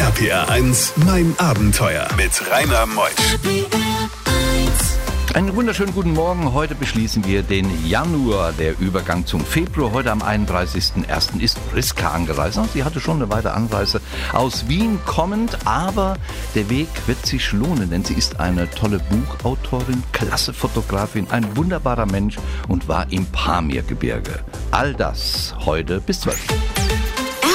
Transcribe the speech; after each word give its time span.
RPR 0.00 0.48
1, 0.48 0.94
mein 1.04 1.34
Abenteuer 1.36 2.08
mit 2.16 2.30
Rainer 2.50 2.86
Meusch. 2.86 3.10
Einen 5.34 5.54
wunderschönen 5.54 5.92
guten 5.92 6.14
Morgen. 6.14 6.54
Heute 6.54 6.74
beschließen 6.74 7.26
wir 7.26 7.42
den 7.42 7.86
Januar, 7.86 8.54
der 8.54 8.80
Übergang 8.80 9.26
zum 9.26 9.44
Februar. 9.44 9.92
Heute 9.92 10.10
am 10.10 10.22
31.01. 10.22 11.40
ist 11.40 11.58
Priska 11.70 12.12
angereist. 12.12 12.58
Sie 12.72 12.82
hatte 12.82 12.98
schon 12.98 13.16
eine 13.16 13.30
weite 13.30 13.52
Anreise 13.52 14.00
aus 14.32 14.68
Wien 14.68 14.98
kommend, 15.04 15.58
aber 15.66 16.16
der 16.54 16.70
Weg 16.70 16.88
wird 17.06 17.26
sich 17.26 17.52
lohnen, 17.52 17.90
denn 17.90 18.02
sie 18.02 18.14
ist 18.14 18.40
eine 18.40 18.70
tolle 18.70 19.00
Buchautorin, 19.00 20.02
klasse 20.12 20.54
Fotografin, 20.54 21.26
ein 21.30 21.58
wunderbarer 21.58 22.06
Mensch 22.06 22.38
und 22.68 22.88
war 22.88 23.04
im 23.12 23.26
Pamirgebirge. 23.26 24.42
All 24.70 24.94
das 24.94 25.54
heute 25.66 26.00
bis 26.00 26.22
12. 26.22 26.38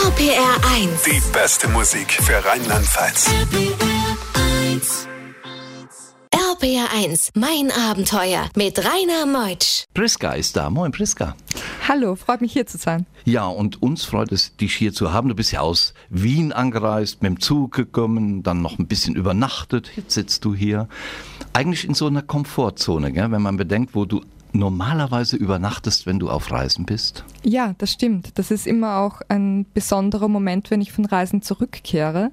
RPR 0.05 0.55
1. 0.71 1.01
Die 1.01 1.21
beste 1.33 1.67
Musik 1.67 2.11
für 2.11 2.35
Rheinland-Pfalz. 2.45 3.27
RPR 6.31 6.87
1, 6.93 7.31
mein 7.33 7.71
Abenteuer 7.71 8.47
mit 8.55 8.77
Rainer 8.77 9.25
Meutsch. 9.25 9.85
Priska 9.95 10.33
ist 10.33 10.55
da. 10.55 10.69
Moin, 10.69 10.91
Priska. 10.91 11.35
Hallo, 11.87 12.15
freut 12.15 12.41
mich 12.41 12.53
hier 12.53 12.67
zu 12.67 12.77
sein. 12.77 13.07
Ja, 13.23 13.47
und 13.47 13.81
uns 13.81 14.05
freut 14.05 14.31
es, 14.31 14.55
dich 14.55 14.75
hier 14.75 14.93
zu 14.93 15.11
haben. 15.11 15.29
Du 15.29 15.33
bist 15.33 15.51
ja 15.51 15.61
aus 15.61 15.95
Wien 16.11 16.53
angereist, 16.53 17.23
mit 17.23 17.31
dem 17.31 17.39
Zug 17.39 17.73
gekommen, 17.73 18.43
dann 18.43 18.61
noch 18.61 18.77
ein 18.77 18.85
bisschen 18.85 19.15
übernachtet. 19.15 19.89
Jetzt 19.95 20.13
sitzt 20.13 20.45
du 20.45 20.53
hier. 20.53 20.87
Eigentlich 21.53 21.83
in 21.83 21.95
so 21.95 22.05
einer 22.05 22.21
Komfortzone, 22.21 23.11
gell? 23.11 23.31
wenn 23.31 23.41
man 23.41 23.57
bedenkt, 23.57 23.95
wo 23.95 24.05
du 24.05 24.21
normalerweise 24.57 25.35
übernachtest, 25.35 26.05
wenn 26.05 26.19
du 26.19 26.29
auf 26.29 26.51
Reisen 26.51 26.85
bist. 26.85 27.23
Ja, 27.43 27.73
das 27.77 27.91
stimmt. 27.91 28.37
Das 28.37 28.51
ist 28.51 28.65
immer 28.67 28.97
auch 28.97 29.21
ein 29.27 29.65
besonderer 29.73 30.27
Moment, 30.27 30.71
wenn 30.71 30.81
ich 30.81 30.91
von 30.91 31.05
Reisen 31.05 31.41
zurückkehre, 31.41 32.31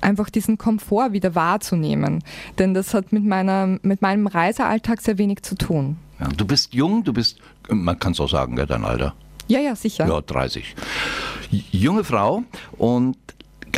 einfach 0.00 0.30
diesen 0.30 0.58
Komfort 0.58 1.12
wieder 1.12 1.34
wahrzunehmen. 1.34 2.22
Denn 2.58 2.74
das 2.74 2.94
hat 2.94 3.12
mit, 3.12 3.24
meiner, 3.24 3.78
mit 3.82 4.02
meinem 4.02 4.26
Reisealltag 4.26 5.00
sehr 5.00 5.18
wenig 5.18 5.42
zu 5.42 5.54
tun. 5.54 5.96
Ja, 6.20 6.28
du 6.28 6.44
bist 6.46 6.74
jung, 6.74 7.04
du 7.04 7.12
bist, 7.12 7.38
man 7.68 7.98
kann 7.98 8.12
es 8.12 8.20
auch 8.20 8.28
sagen, 8.28 8.56
dein 8.56 8.84
Alter. 8.84 9.14
Ja, 9.48 9.60
ja, 9.60 9.74
sicher. 9.74 10.06
Ja, 10.06 10.20
30. 10.20 10.74
Junge 11.50 12.04
Frau 12.04 12.44
und 12.78 13.16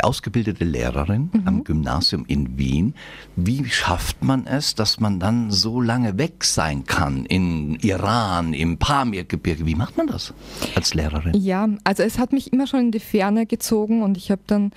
ausgebildete 0.03 0.63
Lehrerin 0.65 1.29
am 1.45 1.63
Gymnasium 1.63 2.25
in 2.27 2.57
Wien. 2.57 2.93
Wie 3.35 3.65
schafft 3.65 4.23
man 4.23 4.45
es, 4.45 4.75
dass 4.75 4.99
man 4.99 5.19
dann 5.19 5.51
so 5.51 5.81
lange 5.81 6.17
weg 6.17 6.43
sein 6.43 6.85
kann 6.85 7.25
in 7.25 7.75
Iran, 7.75 8.53
im 8.53 8.77
Pamirgebirge? 8.77 9.65
Wie 9.65 9.75
macht 9.75 9.97
man 9.97 10.07
das 10.07 10.33
als 10.75 10.93
Lehrerin? 10.93 11.33
Ja, 11.35 11.67
also 11.83 12.03
es 12.03 12.19
hat 12.19 12.33
mich 12.33 12.51
immer 12.53 12.67
schon 12.67 12.81
in 12.81 12.91
die 12.91 12.99
Ferne 12.99 13.45
gezogen 13.45 14.03
und 14.03 14.17
ich 14.17 14.31
habe 14.31 14.41
dann 14.47 14.71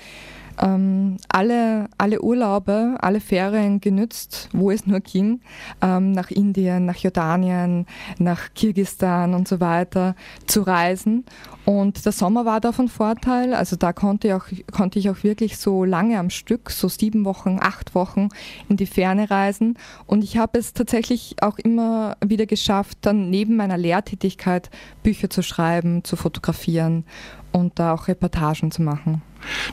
ähm, 0.61 1.17
alle, 1.29 1.89
alle 1.99 2.21
Urlaube, 2.21 2.97
alle 3.01 3.21
Ferien 3.21 3.81
genützt, 3.81 4.49
wo 4.53 4.71
es 4.71 4.87
nur 4.87 5.01
ging, 5.01 5.41
ähm, 5.81 6.13
nach 6.13 6.31
Indien, 6.31 6.87
nach 6.87 6.97
Jordanien, 6.97 7.87
nach 8.19 8.53
Kirgistan 8.55 9.35
und 9.35 9.49
so 9.49 9.61
weiter 9.61 10.15
zu 10.47 10.63
reisen. 10.63 11.25
Und 11.65 12.05
der 12.07 12.13
Sommer 12.13 12.45
war 12.45 12.61
da 12.61 12.73
von 12.73 12.89
Vorteil. 12.89 13.53
Also 13.53 13.77
da 13.77 13.93
konnte 13.93 14.29
ich, 14.29 14.35
auch, 14.35 14.47
konnte 14.73 14.99
ich 14.99 15.11
auch 15.11 15.23
wirklich 15.23 15.59
so 15.59 15.85
lange 15.85 16.19
am 16.19 16.31
Stück, 16.31 16.71
so 16.71 16.89
sieben 16.89 17.25
Wochen, 17.25 17.59
acht 17.61 17.95
Wochen 17.95 18.29
in 18.69 18.77
die 18.77 18.87
Ferne 18.87 19.31
reisen. 19.31 19.77
Und 20.07 20.25
ich 20.25 20.39
habe 20.39 20.59
es 20.59 20.73
tatsächlich 20.73 21.37
auch 21.43 21.59
immer 21.59 22.17
wieder 22.25 22.47
geschafft, 22.47 22.99
dann 23.03 23.31
neben 23.31 23.57
meiner 23.57 23.77
Lehrtätigkeit 23.77 24.71
Bücher 25.03 25.29
zu 25.29 25.43
schreiben, 25.43 26.05
zu 26.05 26.17
fotografieren 26.17 27.05
und 27.53 27.79
da 27.79 27.93
auch 27.93 28.09
Reportagen 28.09 28.71
zu 28.71 28.83
machen. 28.83 29.23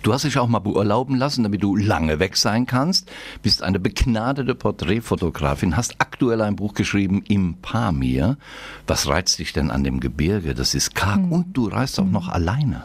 Du 0.04 0.14
hast 0.14 0.26
dich 0.26 0.38
auch 0.38 0.48
mal 0.48 0.60
beurlauben 0.60 1.18
lassen, 1.18 1.44
damit 1.44 1.64
du 1.64 1.76
lange 1.76 2.20
weg 2.20 2.38
sein 2.38 2.66
kannst. 2.66 3.12
Bist 3.42 3.64
eine 3.64 3.80
begnadete 3.80 4.56
Porträtfotografin, 4.56 5.78
hast 5.78 5.96
aktuell 6.00 6.42
ein 6.42 6.56
Buch 6.56 6.74
geschrieben 6.74 7.24
im 7.28 7.56
Pamir. 7.62 8.38
Was 8.88 9.08
reizt 9.08 9.40
dich 9.40 9.54
denn 9.54 9.72
an 9.72 9.84
dem 9.84 10.00
Gebirge? 10.00 10.56
Das 10.56 10.76
ist 10.76 10.96
karg 10.96 11.32
und 11.32 11.58
du 11.58 11.68
reist 11.68 12.00
auch 12.00 12.06
noch 12.06 12.30
alleine. 12.30 12.84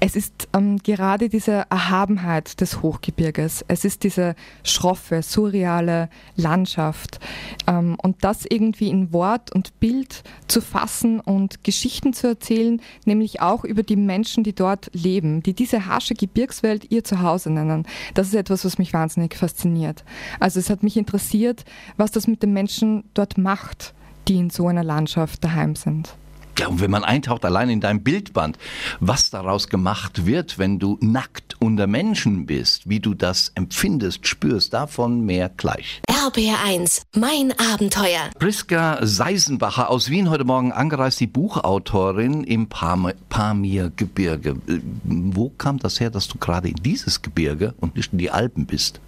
Es 0.00 0.14
ist 0.14 0.48
ähm, 0.54 0.78
gerade 0.78 1.28
diese 1.28 1.66
Erhabenheit 1.70 2.60
des 2.60 2.82
Hochgebirges. 2.82 3.64
Es 3.66 3.84
ist 3.84 4.04
diese 4.04 4.36
schroffe, 4.62 5.22
surreale 5.22 6.08
Landschaft. 6.36 7.18
Ähm, 7.66 7.96
und 8.00 8.22
das 8.22 8.46
irgendwie 8.48 8.90
in 8.90 9.12
Wort 9.12 9.52
und 9.52 9.78
Bild 9.80 10.22
zu 10.46 10.60
fassen 10.60 11.18
und 11.18 11.64
Geschichten 11.64 12.12
zu 12.12 12.28
erzählen, 12.28 12.80
nämlich 13.06 13.40
auch 13.40 13.64
über 13.64 13.82
die 13.82 13.96
Menschen, 13.96 14.44
die 14.44 14.54
dort 14.54 14.88
leben, 14.92 15.42
die 15.42 15.54
diese 15.54 15.86
harsche 15.86 16.14
Gebirgswelt 16.14 16.92
ihr 16.92 17.02
Zuhause 17.02 17.50
nennen. 17.50 17.84
Das 18.14 18.28
ist 18.28 18.34
etwas, 18.34 18.64
was 18.64 18.78
mich 18.78 18.92
wahnsinnig 18.92 19.34
fasziniert. 19.34 20.04
Also 20.38 20.60
es 20.60 20.70
hat 20.70 20.84
mich 20.84 20.96
interessiert, 20.96 21.64
was 21.96 22.12
das 22.12 22.28
mit 22.28 22.44
den 22.44 22.52
Menschen 22.52 23.02
dort 23.14 23.36
macht, 23.36 23.94
die 24.28 24.36
in 24.36 24.50
so 24.50 24.68
einer 24.68 24.84
Landschaft 24.84 25.42
daheim 25.42 25.74
sind. 25.74 26.14
Ja, 26.58 26.66
und 26.66 26.80
wenn 26.80 26.90
man 26.90 27.04
eintaucht 27.04 27.44
allein 27.44 27.70
in 27.70 27.80
dein 27.80 28.02
Bildband, 28.02 28.58
was 28.98 29.30
daraus 29.30 29.68
gemacht 29.68 30.26
wird, 30.26 30.58
wenn 30.58 30.78
du 30.80 30.98
nackt 31.00 31.54
unter 31.60 31.86
Menschen 31.86 32.46
bist, 32.46 32.88
wie 32.88 32.98
du 32.98 33.14
das 33.14 33.52
empfindest, 33.54 34.26
spürst, 34.26 34.72
davon 34.74 35.20
mehr 35.24 35.50
gleich. 35.56 36.00
RPR 36.08 36.56
1, 36.66 37.02
mein 37.16 37.52
Abenteuer. 37.72 38.30
Priska 38.40 38.98
Seisenbacher 39.02 39.88
aus 39.88 40.10
Wien 40.10 40.30
heute 40.30 40.44
Morgen 40.44 40.72
angereist, 40.72 41.20
die 41.20 41.28
Buchautorin 41.28 42.42
im 42.42 42.68
Pam- 42.68 43.12
Pamirgebirge. 43.28 44.56
Äh, 44.66 44.80
Wo 45.04 45.50
kam 45.50 45.78
das 45.78 46.00
her, 46.00 46.10
dass 46.10 46.26
du 46.26 46.38
gerade 46.38 46.68
in 46.68 46.76
dieses 46.76 47.22
Gebirge 47.22 47.74
und 47.78 47.94
nicht 47.94 48.12
in 48.12 48.18
die 48.18 48.30
Alpen 48.32 48.66
bist? 48.66 49.00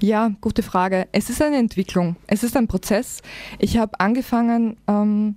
Ja, 0.00 0.30
gute 0.40 0.62
Frage. 0.62 1.06
Es 1.12 1.28
ist 1.28 1.42
eine 1.42 1.56
Entwicklung. 1.58 2.16
Es 2.26 2.42
ist 2.42 2.56
ein 2.56 2.66
Prozess. 2.68 3.20
Ich 3.58 3.76
habe 3.76 4.00
angefangen 4.00 4.76
ähm, 4.88 5.36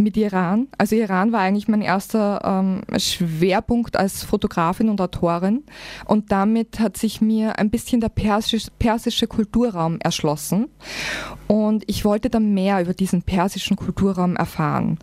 mit 0.00 0.16
Iran. 0.16 0.68
Also 0.78 0.96
Iran 0.96 1.32
war 1.32 1.40
eigentlich 1.40 1.68
mein 1.68 1.82
erster 1.82 2.40
ähm, 2.44 2.82
Schwerpunkt 2.98 3.96
als 3.96 4.24
Fotografin 4.24 4.88
und 4.88 5.00
Autorin. 5.00 5.64
Und 6.04 6.32
damit 6.32 6.80
hat 6.80 6.96
sich 6.96 7.20
mir 7.20 7.58
ein 7.58 7.70
bisschen 7.70 8.00
der 8.00 8.08
persische, 8.08 8.70
persische 8.78 9.26
Kulturraum 9.26 9.98
erschlossen. 10.00 10.68
Und 11.46 11.84
ich 11.86 12.04
wollte 12.04 12.30
dann 12.30 12.54
mehr 12.54 12.80
über 12.80 12.94
diesen 12.94 13.22
persischen 13.22 13.76
Kulturraum 13.76 14.36
erfahren. 14.36 14.98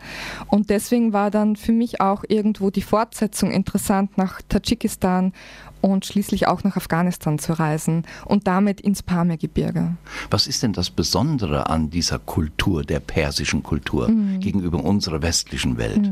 Und 0.47 0.69
deswegen 0.69 1.13
war 1.13 1.31
dann 1.31 1.55
für 1.55 1.71
mich 1.73 2.01
auch 2.01 2.23
irgendwo 2.27 2.69
die 2.69 2.81
Fortsetzung 2.81 3.51
interessant, 3.51 4.17
nach 4.17 4.41
Tadschikistan 4.47 5.33
und 5.81 6.05
schließlich 6.05 6.47
auch 6.47 6.63
nach 6.63 6.75
Afghanistan 6.75 7.39
zu 7.39 7.53
reisen 7.53 8.03
und 8.25 8.47
damit 8.47 8.81
ins 8.81 9.03
Pamirgebirge. 9.03 9.95
Was 10.29 10.47
ist 10.47 10.63
denn 10.63 10.73
das 10.73 10.89
Besondere 10.89 11.69
an 11.69 11.89
dieser 11.89 12.19
Kultur, 12.19 12.83
der 12.83 12.99
persischen 12.99 13.63
Kultur, 13.63 14.09
gegenüber 14.39 14.83
unserer 14.87 15.21
westlichen 15.21 15.77
Welt? 15.77 16.11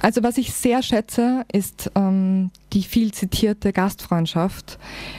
Also 0.00 0.22
was 0.22 0.38
ich 0.38 0.52
sehr 0.54 0.82
schätze, 0.82 1.44
ist 1.52 1.90
ähm, 1.94 2.50
die 2.72 2.82
viel 2.82 3.12
zitierte 3.12 3.72
Gastfreundschaft, 3.72 4.78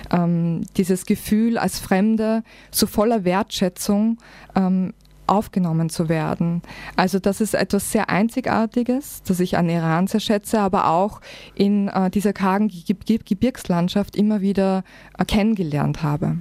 ähm, 0.10 0.62
dieses 0.78 1.06
Gefühl 1.06 1.58
als 1.58 1.80
Fremde 1.80 2.44
so 2.72 2.88
voller 2.88 3.26
Wertschätzung 3.26 4.18
ähm, 4.56 4.94
aufgenommen 5.28 5.90
zu 5.90 6.10
werden. 6.10 6.62
Also 6.96 7.20
das 7.20 7.42
ist 7.42 7.54
etwas 7.54 7.92
sehr 7.92 8.10
Einzigartiges, 8.10 9.22
das 9.24 9.40
ich 9.40 9.58
an 9.58 9.70
Iran 9.70 10.08
sehr 10.08 10.20
schätze, 10.22 10.60
aber 10.60 10.88
auch 10.88 11.22
in 11.56 11.88
äh, 11.90 12.10
dieser 12.10 12.34
kargen 12.34 12.70
Ge 12.70 12.96
Ge 13.06 13.20
Gebirgslandschaft 13.24 14.16
immer 14.16 14.42
wieder 14.42 14.84
äh, 15.18 15.26
kennengelernt 15.26 16.04
habe. 16.04 16.38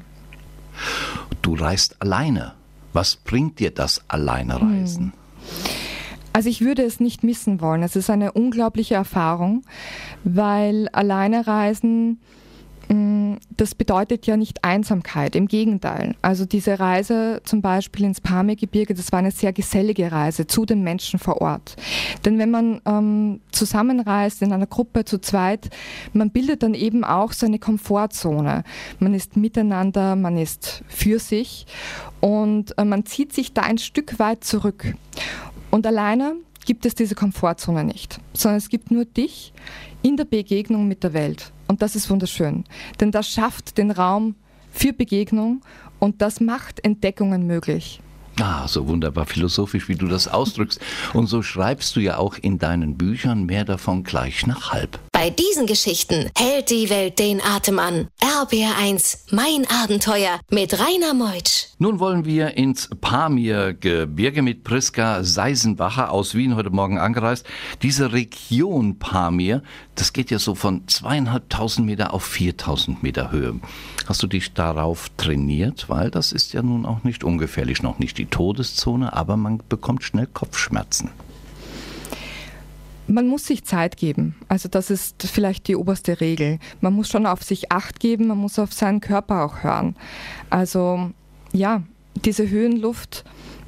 Du 1.42 1.54
reist 1.54 2.00
alleine. 2.00 2.54
Was 2.92 3.16
bringt 3.16 3.59
dir 3.59 3.70
das 3.70 4.03
Alleinereisen? 4.09 5.12
Also 6.38 6.50
ich 6.50 6.60
würde 6.60 6.84
es 6.84 7.00
nicht 7.00 7.25
missen 7.25 7.60
wollen. 7.60 7.82
Es 7.82 7.97
ist 7.97 8.10
eine 8.10 8.31
unglaubliche 8.31 8.94
Erfahrung, 8.94 9.65
weil 10.22 10.86
alleine 10.92 11.48
reisen, 11.48 12.21
mh, 12.89 13.39
das 13.57 13.74
bedeutet 13.74 14.24
ja 14.28 14.36
nicht 14.36 14.63
Einsamkeit. 14.63 15.34
Im 15.34 15.48
Gegenteil. 15.48 16.15
Also 16.22 16.45
diese 16.45 16.78
Reise 16.78 17.41
zum 17.42 17.60
Beispiel 17.60 18.04
ins 18.04 18.21
Pamirgebirge, 18.21 18.95
das 18.95 19.10
war 19.10 19.18
eine 19.18 19.33
sehr 19.33 19.53
gesellige 19.53 20.13
Reise 20.13 20.47
zu 20.47 20.65
den 20.65 20.84
Menschen 20.84 21.18
vor 21.18 21.41
Ort. 21.41 21.74
Denn 22.24 22.39
wenn 22.39 22.53
man 22.53 22.80
ähm, 22.86 23.41
zusammenreist 23.51 24.41
in 24.41 24.53
einer 24.53 24.68
Gruppe 24.68 25.04
zu 25.04 25.21
zweit, 25.21 25.71
man 26.13 26.30
bildet 26.30 26.63
dann 26.63 26.74
eben 26.74 27.03
auch 27.03 27.33
so 27.33 27.47
eine 27.47 27.59
Komfortzone. 27.59 28.63
Man 29.01 29.13
ist 29.13 29.36
miteinander, 29.36 30.15
man 30.15 30.39
ist 30.39 30.84
für 30.86 31.18
sich 31.18 31.66
und 32.21 32.78
äh, 32.78 32.84
man 32.84 33.07
zieht 33.07 33.33
sich 33.33 33.54
da 33.54 33.63
ein 33.63 33.78
Stück 33.78 34.21
weit 34.21 34.45
zurück. 34.45 34.95
Und 35.70 35.86
alleine 35.86 36.36
gibt 36.65 36.86
es 36.86 36.94
diese 36.94 37.15
Komfortzone 37.15 37.84
nicht, 37.84 38.20
sondern 38.32 38.59
es 38.59 38.68
gibt 38.68 38.91
nur 38.91 39.04
dich 39.04 39.53
in 40.03 40.16
der 40.16 40.24
Begegnung 40.24 40.88
mit 40.88 41.03
der 41.03 41.12
Welt. 41.12 41.53
Und 41.66 41.82
das 41.82 41.97
ist 41.97 42.09
wunderschön, 42.10 42.65
denn 43.00 43.12
das 43.12 43.28
schafft 43.28 43.78
den 43.78 43.91
Raum 43.91 44.34
für 44.72 44.92
Begegnung 44.92 45.62
und 45.98 46.22
das 46.22 46.41
macht 46.41 46.84
Entdeckungen 46.84 47.47
möglich. 47.47 48.00
Ah, 48.41 48.68
so 48.68 48.86
wunderbar 48.86 49.26
philosophisch, 49.26 49.88
wie 49.88 49.97
du 49.97 50.06
das 50.06 50.28
ausdrückst. 50.28 50.80
Und 51.12 51.26
so 51.26 51.42
schreibst 51.42 51.97
du 51.97 52.00
ja 52.00 52.18
auch 52.18 52.36
in 52.36 52.59
deinen 52.59 52.97
Büchern 52.97 53.47
mehr 53.47 53.65
davon 53.65 54.04
gleich 54.04 54.47
nach 54.47 54.72
halb. 54.72 55.00
Bei 55.20 55.30
diesen 55.30 55.66
Geschichten 55.66 56.30
hält 56.38 56.70
die 56.70 56.91
Welt 56.91 57.18
den 57.18 57.42
Atem 57.42 57.80
an. 57.80 58.06
RBR1, 58.20 59.34
mein 59.34 59.66
Abenteuer 59.68 60.38
mit 60.48 60.78
Rainer 60.78 61.12
Meutsch. 61.12 61.66
Nun 61.78 61.98
wollen 61.98 62.24
wir 62.24 62.56
ins 62.56 62.88
Pamir-Gebirge 63.00 64.42
mit 64.42 64.62
Priska 64.62 65.24
Seisenbacher 65.24 66.12
aus 66.12 66.36
Wien 66.36 66.54
heute 66.54 66.70
Morgen 66.70 67.00
angereist. 67.00 67.44
Diese 67.82 68.12
Region 68.12 69.00
Pamir, 69.00 69.65
das 69.97 70.12
geht 70.12 70.30
ja 70.30 70.38
so 70.38 70.54
von 70.54 70.86
zweieinhalbtausend 70.86 71.84
Meter 71.84 72.15
auf 72.15 72.22
viertausend 72.22 73.03
Meter 73.03 73.32
Höhe. 73.32 73.59
Hast 74.06 74.22
du 74.22 74.28
dich 74.28 74.54
darauf 74.54 75.09
trainiert? 75.16 75.88
Weil 75.88 76.12
das 76.12 76.30
ist 76.30 76.53
ja 76.53 76.62
nun 76.62 76.86
auch 76.86 77.03
nicht 77.03 77.24
ungefährlich, 77.24 77.82
noch 77.82 77.98
nicht 77.98 78.18
die 78.18 78.26
Todeszone, 78.26 79.15
aber 79.15 79.36
man 79.36 79.65
bekommt 79.68 80.04
schnell 80.04 80.28
Kopfschmerzen. 80.28 81.10
Man 83.09 83.27
muss 83.27 83.47
sich 83.47 83.65
Zeit 83.65 83.97
geben. 83.97 84.37
Also 84.49 84.69
das 84.69 84.91
ist 84.91 85.22
vielleicht 85.22 85.66
die 85.66 85.77
oberste 85.77 86.21
Regel. 86.21 86.59
Man 86.81 86.93
muss 86.93 87.09
schon 87.09 87.25
auf 87.27 87.43
sich 87.43 87.72
acht 87.72 88.01
geben, 88.01 88.27
man 88.27 88.39
muss 88.39 88.59
auf 88.59 88.72
seinen 88.72 89.01
Körper 89.01 89.45
auch 89.45 89.63
hören. 89.63 89.97
Also 90.51 91.10
ja, 91.53 91.83
diese 92.25 92.49
Höhenluft 92.49 93.25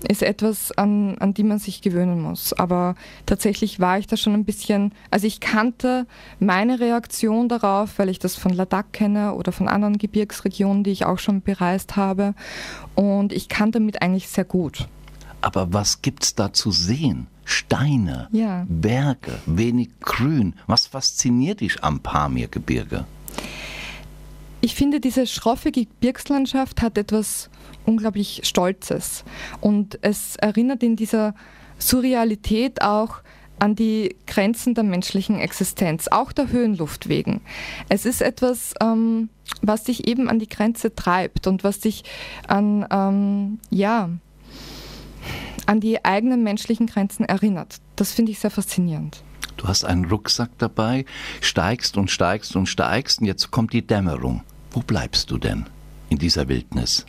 ist 0.08 0.22
etwas, 0.22 0.72
an, 0.72 1.16
an 1.18 1.34
die 1.34 1.42
man 1.42 1.58
sich 1.58 1.82
gewöhnen 1.82 2.20
muss. 2.20 2.52
Aber 2.52 2.94
tatsächlich 3.26 3.80
war 3.80 3.98
ich 3.98 4.06
da 4.06 4.16
schon 4.16 4.34
ein 4.34 4.44
bisschen, 4.44 4.92
also 5.10 5.26
ich 5.26 5.40
kannte 5.40 6.06
meine 6.38 6.80
Reaktion 6.80 7.48
darauf, 7.48 7.98
weil 7.98 8.08
ich 8.08 8.18
das 8.18 8.36
von 8.36 8.52
Ladakh 8.52 8.88
kenne 8.92 9.34
oder 9.34 9.52
von 9.52 9.68
anderen 9.68 9.98
Gebirgsregionen, 9.98 10.84
die 10.84 10.90
ich 10.90 11.04
auch 11.04 11.18
schon 11.18 11.42
bereist 11.42 11.96
habe. 11.96 12.34
Und 12.94 13.32
ich 13.32 13.48
kann 13.48 13.72
damit 13.72 14.02
eigentlich 14.02 14.28
sehr 14.28 14.44
gut. 14.44 14.88
Aber 15.42 15.72
was 15.72 16.02
gibt's 16.02 16.34
da 16.34 16.52
zu 16.52 16.70
sehen? 16.70 17.26
Steine, 17.50 18.28
Ja. 18.32 18.64
Berge, 18.68 19.32
wenig 19.46 19.90
Grün. 20.00 20.54
Was 20.66 20.86
fasziniert 20.86 21.60
dich 21.60 21.82
am 21.82 22.00
Pamirgebirge? 22.00 23.06
Ich 24.60 24.74
finde, 24.74 25.00
diese 25.00 25.26
schroffe 25.26 25.72
Gebirgslandschaft 25.72 26.82
hat 26.82 26.98
etwas 26.98 27.50
unglaublich 27.86 28.42
Stolzes. 28.44 29.24
Und 29.60 29.98
es 30.02 30.36
erinnert 30.36 30.82
in 30.82 30.96
dieser 30.96 31.34
Surrealität 31.78 32.82
auch 32.82 33.16
an 33.58 33.74
die 33.74 34.16
Grenzen 34.26 34.74
der 34.74 34.84
menschlichen 34.84 35.38
Existenz, 35.38 36.08
auch 36.08 36.32
der 36.32 36.50
Höhenluft 36.50 37.08
wegen. 37.08 37.40
Es 37.88 38.06
ist 38.06 38.22
etwas, 38.22 38.74
ähm, 38.80 39.28
was 39.60 39.84
dich 39.84 40.06
eben 40.06 40.28
an 40.28 40.38
die 40.38 40.48
Grenze 40.48 40.94
treibt 40.94 41.46
und 41.46 41.64
was 41.64 41.80
dich 41.80 42.04
an, 42.46 42.86
ähm, 42.90 43.58
ja, 43.70 44.10
an 45.66 45.80
die 45.80 46.04
eigenen 46.04 46.42
menschlichen 46.42 46.86
Grenzen 46.86 47.24
erinnert. 47.24 47.76
Das 47.96 48.12
finde 48.12 48.32
ich 48.32 48.38
sehr 48.38 48.50
faszinierend. 48.50 49.22
Du 49.56 49.68
hast 49.68 49.84
einen 49.84 50.06
Rucksack 50.06 50.50
dabei, 50.58 51.04
steigst 51.40 51.96
und 51.96 52.10
steigst 52.10 52.56
und 52.56 52.66
steigst 52.66 53.20
und 53.20 53.26
jetzt 53.26 53.50
kommt 53.50 53.72
die 53.72 53.86
Dämmerung. 53.86 54.42
Wo 54.70 54.80
bleibst 54.80 55.30
du 55.30 55.38
denn 55.38 55.66
in 56.08 56.18
dieser 56.18 56.48
Wildnis? 56.48 57.04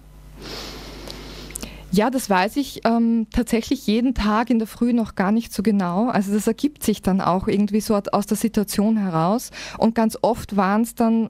Ja, 1.93 2.09
das 2.09 2.29
weiß 2.29 2.55
ich 2.55 2.81
ähm, 2.85 3.27
tatsächlich 3.31 3.85
jeden 3.85 4.13
Tag 4.13 4.49
in 4.49 4.59
der 4.59 4.67
Früh 4.67 4.93
noch 4.93 5.15
gar 5.15 5.33
nicht 5.33 5.53
so 5.53 5.61
genau. 5.61 6.07
Also 6.07 6.33
das 6.33 6.47
ergibt 6.47 6.83
sich 6.83 7.01
dann 7.01 7.19
auch 7.19 7.49
irgendwie 7.49 7.81
so 7.81 7.95
aus 7.95 8.25
der 8.25 8.37
Situation 8.37 8.95
heraus. 8.95 9.51
Und 9.77 9.93
ganz 9.93 10.17
oft 10.21 10.55
waren 10.55 10.83
es 10.83 10.95
dann 10.95 11.27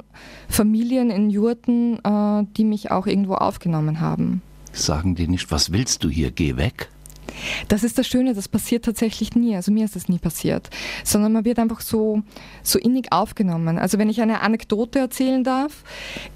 Familien 0.49 1.09
in 1.09 1.31
Jurten, 1.31 1.97
äh, 2.03 2.45
die 2.55 2.63
mich 2.63 2.91
auch 2.91 3.07
irgendwo 3.07 3.33
aufgenommen 3.33 4.01
haben. 4.01 4.43
Sagen 4.71 5.15
die 5.15 5.27
nicht, 5.27 5.49
was 5.49 5.71
willst 5.71 6.03
du 6.03 6.09
hier, 6.09 6.29
geh 6.29 6.57
weg? 6.57 6.89
Das 7.67 7.83
ist 7.83 7.97
das 7.97 8.07
Schöne, 8.07 8.33
das 8.33 8.47
passiert 8.47 8.85
tatsächlich 8.85 9.35
nie. 9.35 9.55
Also 9.55 9.71
mir 9.71 9.85
ist 9.85 9.95
das 9.95 10.09
nie 10.09 10.19
passiert, 10.19 10.69
sondern 11.03 11.33
man 11.33 11.45
wird 11.45 11.59
einfach 11.59 11.81
so, 11.81 12.21
so 12.63 12.79
innig 12.79 13.11
aufgenommen. 13.11 13.77
Also 13.77 13.97
wenn 13.97 14.09
ich 14.09 14.21
eine 14.21 14.41
Anekdote 14.41 14.99
erzählen 14.99 15.43
darf, 15.43 15.83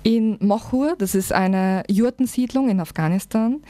in 0.03 0.37
Mochur, 0.39 0.95
das 0.97 1.15
ist 1.15 1.33
eine 1.33 1.83
Jurtensiedlung 1.89 2.69
in 2.69 2.79
Afghanistan, 2.79 3.61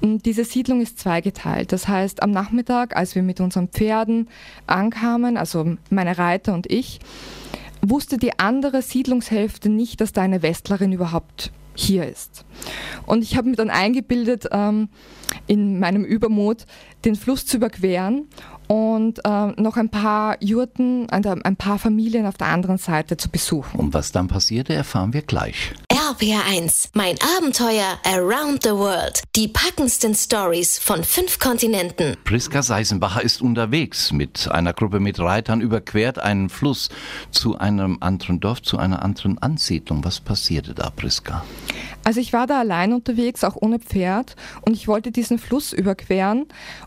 und 0.00 0.26
diese 0.26 0.44
Siedlung 0.44 0.80
ist 0.80 0.98
zweigeteilt. 0.98 1.72
Das 1.72 1.88
heißt, 1.88 2.22
am 2.22 2.30
Nachmittag, 2.30 2.96
als 2.96 3.14
wir 3.14 3.22
mit 3.22 3.40
unseren 3.40 3.68
Pferden 3.68 4.28
ankamen, 4.66 5.36
also 5.36 5.76
meine 5.90 6.18
Reiter 6.18 6.54
und 6.54 6.70
ich, 6.70 7.00
wusste 7.82 8.18
die 8.18 8.38
andere 8.38 8.82
Siedlungshälfte 8.82 9.68
nicht, 9.68 10.00
dass 10.00 10.12
da 10.12 10.22
eine 10.22 10.42
Westlerin 10.42 10.92
überhaupt 10.92 11.52
hier 11.78 12.06
ist. 12.06 12.44
Und 13.06 13.22
ich 13.22 13.36
habe 13.36 13.48
mir 13.48 13.56
dann 13.56 13.70
eingebildet, 13.70 14.48
ähm, 14.50 14.88
in 15.46 15.78
meinem 15.78 16.04
Übermut 16.04 16.64
den 17.04 17.16
Fluss 17.16 17.46
zu 17.46 17.56
überqueren 17.58 18.28
und 18.68 19.20
ähm, 19.24 19.54
noch 19.56 19.76
ein 19.76 19.88
paar 19.88 20.36
Jurten, 20.42 21.08
ein, 21.10 21.24
ein 21.26 21.56
paar 21.56 21.78
Familien 21.78 22.26
auf 22.26 22.36
der 22.36 22.48
anderen 22.48 22.78
Seite 22.78 23.16
zu 23.16 23.28
besuchen. 23.28 23.80
Und 23.80 23.94
was 23.94 24.12
dann 24.12 24.28
passierte, 24.28 24.74
erfahren 24.74 25.12
wir 25.12 25.22
gleich. 25.22 25.72
RPR1, 25.90 26.90
mein 26.94 27.16
Abenteuer 27.36 27.98
around 28.04 28.62
the 28.62 28.70
world. 28.70 29.22
Die 29.36 29.48
packendsten 29.48 30.14
Stories 30.14 30.78
von 30.78 31.04
fünf 31.04 31.38
Kontinenten. 31.38 32.16
Priska 32.24 32.62
Seisenbacher 32.62 33.22
ist 33.22 33.42
unterwegs 33.42 34.12
mit 34.12 34.50
einer 34.50 34.72
Gruppe 34.72 35.00
mit 35.00 35.18
Reitern, 35.18 35.60
überquert 35.60 36.18
einen 36.18 36.48
Fluss 36.48 36.88
zu 37.30 37.58
einem 37.58 37.98
anderen 38.00 38.40
Dorf, 38.40 38.62
zu 38.62 38.78
einer 38.78 39.02
anderen 39.02 39.38
Ansiedlung. 39.38 40.04
Was 40.04 40.20
passierte 40.20 40.74
da, 40.74 40.90
Priska? 40.90 41.44
Also 42.08 42.20
ich 42.20 42.32
war 42.32 42.46
da 42.46 42.58
allein 42.58 42.94
unterwegs, 42.94 43.44
auch 43.44 43.54
ohne 43.60 43.78
Pferd 43.80 44.34
und 44.62 44.72
ich 44.72 44.88
wollte 44.88 45.12
diesen 45.12 45.38
Fluss 45.38 45.74
überqueren 45.74 46.46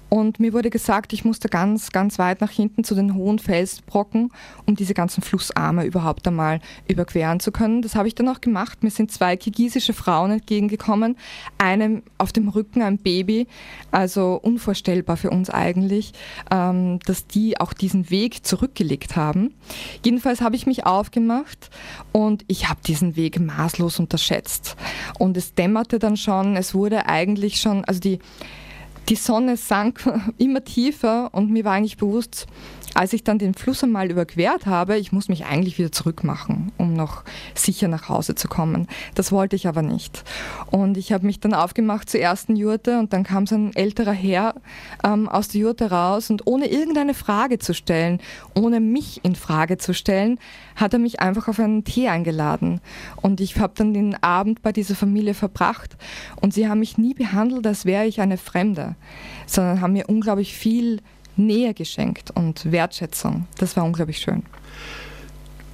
und 0.09 0.39
mir 0.39 0.51
wurde 0.51 0.71
gesagt, 0.71 1.13
ich 1.13 1.23
musste 1.23 1.47
ganz, 1.47 1.91
ganz 1.91 2.19
weit 2.19 2.41
nach 2.41 2.49
hinten 2.49 2.83
zu 2.83 2.95
den 2.95 3.13
hohen 3.13 3.37
Felsbrocken, 3.37 4.31
um 4.65 4.75
diese 4.75 4.93
ganzen 4.93 5.21
Flussarme 5.21 5.85
überhaupt 5.85 6.27
einmal 6.27 6.59
überqueren 6.87 7.39
zu 7.39 7.53
können. 7.53 7.83
Das 7.83 7.95
habe 7.95 8.09
ich 8.09 8.15
dann 8.15 8.27
auch 8.29 8.41
gemacht. 8.41 8.83
Mir 8.83 8.89
sind 8.89 9.11
zwei 9.11 9.37
kirgisische 9.37 9.93
Frauen 9.93 10.31
entgegengekommen, 10.31 11.15
einem 11.59 12.01
auf 12.17 12.33
dem 12.33 12.49
Rücken 12.49 12.81
ein 12.81 12.97
Baby, 12.97 13.45
also 13.91 14.39
unvorstellbar 14.41 15.17
für 15.17 15.29
uns 15.29 15.51
eigentlich, 15.51 16.13
ähm, 16.49 16.99
dass 17.05 17.27
die 17.27 17.59
auch 17.59 17.73
diesen 17.73 18.09
Weg 18.09 18.43
zurückgelegt 18.43 19.15
haben. 19.15 19.53
Jedenfalls 20.03 20.41
habe 20.41 20.55
ich 20.55 20.65
mich 20.65 20.87
aufgemacht 20.87 21.69
und 22.11 22.43
ich 22.47 22.67
habe 22.67 22.81
diesen 22.85 23.15
Weg 23.15 23.39
maßlos 23.39 23.99
unterschätzt. 23.99 24.75
Und 25.19 25.37
es 25.37 25.53
dämmerte 25.53 25.99
dann 25.99 26.17
schon, 26.17 26.55
es 26.55 26.73
wurde 26.73 27.07
eigentlich 27.07 27.59
schon, 27.59 27.85
also 27.85 27.99
die, 27.99 28.19
die 29.09 29.15
Sonne 29.15 29.57
sank 29.57 30.01
immer 30.37 30.63
tiefer 30.63 31.29
und 31.33 31.51
mir 31.51 31.65
war 31.65 31.73
eigentlich 31.73 31.97
bewusst, 31.97 32.47
als 32.93 33.13
ich 33.13 33.23
dann 33.23 33.37
den 33.37 33.53
Fluss 33.53 33.83
einmal 33.83 34.11
überquert 34.11 34.65
habe, 34.65 34.97
ich 34.97 35.11
muss 35.11 35.29
mich 35.29 35.45
eigentlich 35.45 35.77
wieder 35.77 35.91
zurückmachen, 35.91 36.71
um 36.77 36.93
noch 36.93 37.23
sicher 37.55 37.87
nach 37.87 38.09
Hause 38.09 38.35
zu 38.35 38.47
kommen. 38.47 38.87
Das 39.15 39.31
wollte 39.31 39.55
ich 39.55 39.67
aber 39.67 39.81
nicht. 39.81 40.23
Und 40.69 40.97
ich 40.97 41.13
habe 41.13 41.25
mich 41.25 41.39
dann 41.39 41.53
aufgemacht 41.53 42.09
zur 42.09 42.19
ersten 42.19 42.55
Jurte 42.55 42.99
und 42.99 43.13
dann 43.13 43.23
kam 43.23 43.47
so 43.47 43.55
ein 43.55 43.75
älterer 43.75 44.11
Herr 44.11 44.55
ähm, 45.03 45.29
aus 45.29 45.47
der 45.47 45.61
Jurte 45.61 45.89
raus 45.89 46.29
und 46.29 46.47
ohne 46.47 46.67
irgendeine 46.67 47.13
Frage 47.13 47.59
zu 47.59 47.73
stellen, 47.73 48.19
ohne 48.55 48.79
mich 48.79 49.23
in 49.23 49.35
Frage 49.35 49.77
zu 49.77 49.93
stellen, 49.93 50.39
hat 50.75 50.93
er 50.93 50.99
mich 50.99 51.19
einfach 51.19 51.47
auf 51.47 51.59
einen 51.59 51.83
Tee 51.83 52.09
eingeladen. 52.09 52.81
Und 53.21 53.39
ich 53.39 53.57
habe 53.57 53.73
dann 53.75 53.93
den 53.93 54.21
Abend 54.21 54.61
bei 54.61 54.71
dieser 54.71 54.95
Familie 54.95 55.33
verbracht 55.33 55.95
und 56.41 56.53
sie 56.53 56.67
haben 56.67 56.79
mich 56.79 56.97
nie 56.97 57.13
behandelt, 57.13 57.65
als 57.65 57.85
wäre 57.85 58.05
ich 58.05 58.19
eine 58.19 58.37
Fremde, 58.37 58.90
sondern 59.45 59.81
haben 59.81 59.93
mir 59.93 60.07
unglaublich 60.07 60.53
viel 60.53 61.01
Nähe 61.35 61.73
geschenkt 61.73 62.31
und 62.31 62.71
Wertschätzung. 62.71 63.47
Das 63.57 63.75
war 63.77 63.83
unglaublich 63.83 64.17
schön. 64.19 64.43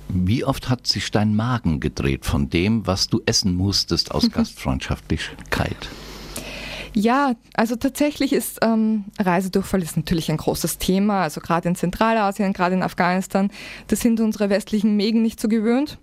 Wie 0.10 0.46
oft 0.46 0.70
hat 0.70 0.88
sich 0.88 1.12
dein 1.12 1.36
Magen 1.36 1.80
gedreht 1.80 2.26
von 2.26 2.50
dem, 2.50 2.88
was 2.88 3.10
du 3.10 3.22
essen 3.26 3.56
musstest 3.56 4.12
aus 4.12 4.32
Gastfreundschaftlichkeit? 4.32 5.90
Ja, 6.94 7.34
also 7.54 7.76
tatsächlich 7.76 8.34
ist 8.34 8.58
ähm, 8.64 9.06
Reisedurchfall 9.20 9.84
ist 9.84 9.98
natürlich 9.98 10.32
ein 10.32 10.38
großes 10.38 10.80
Thema. 10.80 11.22
Also 11.22 11.42
gerade 11.42 11.70
in 11.70 11.76
Zentralasien, 11.76 12.54
gerade 12.54 12.74
in 12.74 12.82
Afghanistan, 12.82 13.52
das 13.88 14.00
sind 14.00 14.20
unsere 14.20 14.50
westlichen 14.50 14.96
Mägen 14.96 15.22
nicht 15.22 15.40
so 15.40 15.48
gewöhnt. 15.48 16.00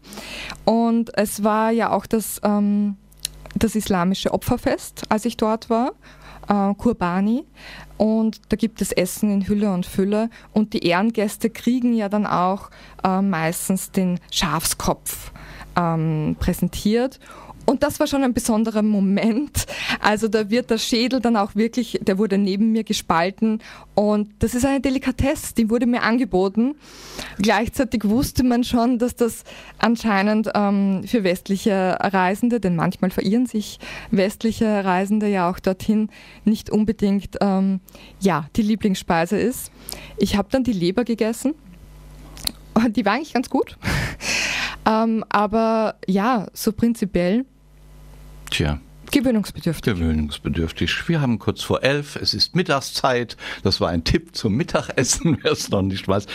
Und 0.64 1.16
es 1.18 1.42
war 1.42 1.72
ja 1.72 1.90
auch 1.90 2.06
das, 2.06 2.40
ähm, 2.44 2.96
das 3.56 3.74
islamische 3.74 4.32
Opferfest, 4.32 5.02
als 5.08 5.24
ich 5.24 5.36
dort 5.36 5.68
war. 5.68 5.94
Äh, 6.48 6.74
Kurbani. 6.74 7.44
Und 7.96 8.40
da 8.48 8.56
gibt 8.56 8.82
es 8.82 8.92
Essen 8.92 9.30
in 9.30 9.48
Hülle 9.48 9.72
und 9.72 9.86
Fülle. 9.86 10.30
Und 10.52 10.72
die 10.72 10.86
Ehrengäste 10.86 11.50
kriegen 11.50 11.94
ja 11.94 12.08
dann 12.08 12.26
auch 12.26 12.70
äh, 13.02 13.22
meistens 13.22 13.90
den 13.90 14.20
Schafskopf 14.30 15.32
ähm, 15.76 16.36
präsentiert 16.38 17.20
und 17.66 17.82
das 17.82 18.00
war 18.00 18.06
schon 18.06 18.22
ein 18.22 18.34
besonderer 18.34 18.82
Moment. 18.82 19.66
Also 20.00 20.28
da 20.28 20.50
wird 20.50 20.70
der 20.70 20.78
Schädel 20.78 21.20
dann 21.20 21.36
auch 21.36 21.54
wirklich, 21.54 21.98
der 22.02 22.18
wurde 22.18 22.38
neben 22.38 22.72
mir 22.72 22.84
gespalten 22.84 23.60
und 23.94 24.30
das 24.40 24.54
ist 24.54 24.64
eine 24.64 24.80
Delikatesse, 24.80 25.54
die 25.54 25.70
wurde 25.70 25.86
mir 25.86 26.02
angeboten. 26.02 26.74
Gleichzeitig 27.38 28.04
wusste 28.04 28.44
man 28.44 28.64
schon, 28.64 28.98
dass 28.98 29.16
das 29.16 29.44
anscheinend 29.78 30.50
ähm, 30.54 31.04
für 31.06 31.24
westliche 31.24 31.96
Reisende, 32.00 32.60
denn 32.60 32.76
manchmal 32.76 33.10
verirren 33.10 33.46
sich 33.46 33.78
westliche 34.10 34.84
Reisende 34.84 35.28
ja 35.28 35.50
auch 35.50 35.58
dorthin, 35.58 36.10
nicht 36.44 36.70
unbedingt 36.70 37.38
ähm, 37.40 37.80
ja, 38.20 38.46
die 38.56 38.62
Lieblingsspeise 38.62 39.38
ist. 39.38 39.70
Ich 40.16 40.36
habe 40.36 40.48
dann 40.50 40.64
die 40.64 40.72
Leber 40.72 41.04
gegessen 41.04 41.54
Die 42.90 43.04
war 43.04 43.14
eigentlich 43.14 43.32
ganz 43.34 43.50
gut. 43.50 43.78
ähm, 44.88 45.24
aber 45.28 45.96
ja, 46.06 46.46
so 46.52 46.72
prinzipiell. 46.72 47.44
Tja. 48.54 48.78
Gewöhnungsbedürftig. 49.10 49.94
Gewöhnungsbedürftig. 49.94 51.08
Wir 51.08 51.20
haben 51.20 51.40
kurz 51.40 51.64
vor 51.64 51.82
elf, 51.82 52.14
es 52.14 52.34
ist 52.34 52.54
Mittagszeit. 52.54 53.36
Das 53.64 53.80
war 53.80 53.88
ein 53.88 54.04
Tipp 54.04 54.36
zum 54.36 54.54
Mittagessen, 54.54 55.38
wer 55.42 55.50
es 55.50 55.70
noch 55.70 55.82
nicht 55.82 56.06
weiß. 56.06 56.26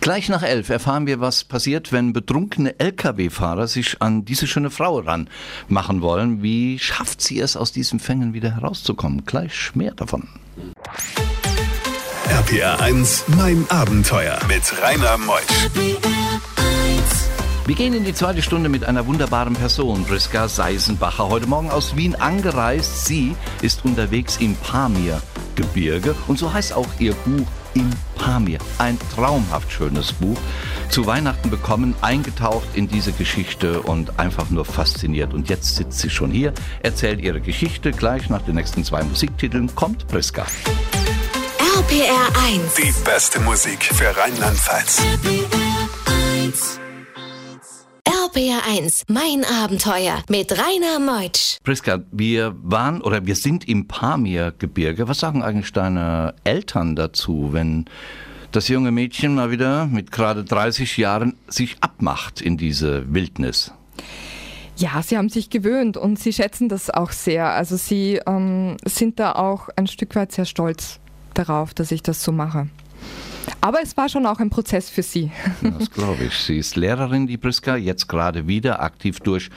Gleich 0.00 0.30
nach 0.30 0.42
elf 0.42 0.70
erfahren 0.70 1.06
wir, 1.06 1.20
was 1.20 1.44
passiert, 1.44 1.92
wenn 1.92 2.14
betrunkene 2.14 2.80
Lkw-Fahrer 2.80 3.68
sich 3.68 4.00
an 4.00 4.24
diese 4.24 4.46
schöne 4.46 4.70
Frau 4.70 5.00
ranmachen 5.00 6.00
wollen. 6.00 6.42
Wie 6.42 6.78
schafft 6.78 7.20
sie 7.20 7.40
es, 7.40 7.58
aus 7.58 7.72
diesen 7.72 8.00
Fängen 8.00 8.32
wieder 8.32 8.54
herauszukommen? 8.54 9.26
Gleich 9.26 9.74
mehr 9.74 9.92
davon. 9.92 10.28
RPR 12.30 12.80
1, 12.80 13.24
mein 13.36 13.66
Abenteuer 13.68 14.38
mit 14.48 14.62
Rainer 14.82 15.18
Meusch. 15.18 16.55
Wir 17.66 17.74
gehen 17.74 17.94
in 17.94 18.04
die 18.04 18.14
zweite 18.14 18.42
Stunde 18.42 18.68
mit 18.68 18.84
einer 18.84 19.08
wunderbaren 19.08 19.54
Person, 19.54 20.04
Priska 20.04 20.46
Seisenbacher. 20.46 21.28
Heute 21.28 21.48
Morgen 21.48 21.68
aus 21.68 21.96
Wien 21.96 22.14
angereist. 22.14 23.06
Sie 23.06 23.34
ist 23.60 23.84
unterwegs 23.84 24.36
im 24.36 24.54
Pamir-Gebirge 24.54 26.14
und 26.28 26.38
so 26.38 26.52
heißt 26.52 26.74
auch 26.74 26.86
ihr 27.00 27.12
Buch 27.12 27.46
im 27.74 27.90
Pamir. 28.14 28.60
Ein 28.78 28.96
traumhaft 29.16 29.72
schönes 29.72 30.12
Buch. 30.12 30.38
Zu 30.90 31.06
Weihnachten 31.06 31.50
bekommen, 31.50 31.96
eingetaucht 32.02 32.68
in 32.74 32.86
diese 32.86 33.10
Geschichte 33.10 33.82
und 33.82 34.16
einfach 34.16 34.48
nur 34.50 34.64
fasziniert. 34.64 35.34
Und 35.34 35.48
jetzt 35.48 35.74
sitzt 35.74 35.98
sie 35.98 36.10
schon 36.10 36.30
hier, 36.30 36.52
erzählt 36.84 37.20
ihre 37.20 37.40
Geschichte. 37.40 37.90
Gleich 37.90 38.30
nach 38.30 38.42
den 38.42 38.54
nächsten 38.54 38.84
zwei 38.84 39.02
Musiktiteln 39.02 39.74
kommt 39.74 40.06
Priska. 40.06 40.46
RPR 41.58 42.28
1. 42.46 42.74
Die 42.76 42.94
beste 43.04 43.40
Musik 43.40 43.82
für 43.82 44.16
Rheinland-Pfalz. 44.16 45.00
RPR 45.00 46.44
1, 46.44 46.78
mein 49.08 49.44
Abenteuer 49.46 50.22
mit 50.28 50.52
Rainer 50.52 50.98
Meutsch. 50.98 51.56
Priska, 51.64 52.00
wir 52.12 52.54
waren 52.62 53.00
oder 53.00 53.24
wir 53.24 53.34
sind 53.34 53.66
im 53.66 53.88
Pamir-Gebirge. 53.88 55.08
Was 55.08 55.20
sagen 55.20 55.42
eigentlich 55.42 55.72
deine 55.72 56.34
Eltern 56.44 56.96
dazu, 56.96 57.48
wenn 57.52 57.86
das 58.52 58.68
junge 58.68 58.90
Mädchen 58.90 59.36
mal 59.36 59.50
wieder 59.50 59.86
mit 59.86 60.12
gerade 60.12 60.44
30 60.44 60.98
Jahren 60.98 61.34
sich 61.48 61.78
abmacht 61.80 62.42
in 62.42 62.58
diese 62.58 63.10
Wildnis? 63.14 63.72
Ja, 64.76 65.00
sie 65.02 65.16
haben 65.16 65.30
sich 65.30 65.48
gewöhnt 65.48 65.96
und 65.96 66.18
sie 66.18 66.34
schätzen 66.34 66.68
das 66.68 66.90
auch 66.90 67.12
sehr. 67.12 67.52
Also 67.52 67.78
sie 67.78 68.20
ähm, 68.26 68.76
sind 68.84 69.18
da 69.18 69.32
auch 69.32 69.70
ein 69.76 69.86
Stück 69.86 70.14
weit 70.14 70.32
sehr 70.32 70.44
stolz 70.44 71.00
darauf, 71.32 71.72
dass 71.72 71.90
ich 71.90 72.02
das 72.02 72.22
so 72.22 72.32
mache. 72.32 72.68
Aber 73.60 73.82
es 73.82 73.96
war 73.96 74.08
schon 74.08 74.26
auch 74.26 74.38
ein 74.38 74.50
Prozess 74.50 74.90
für 74.90 75.02
sie. 75.02 75.30
Das 75.62 75.90
glaube 75.90 76.24
ich. 76.24 76.34
Sie 76.34 76.58
ist 76.58 76.76
Lehrerin, 76.76 77.26
die 77.26 77.36
Priska, 77.36 77.76
jetzt 77.76 78.08
gerade 78.08 78.46
wieder 78.46 78.80
aktiv 78.82 79.20
durch 79.20 79.50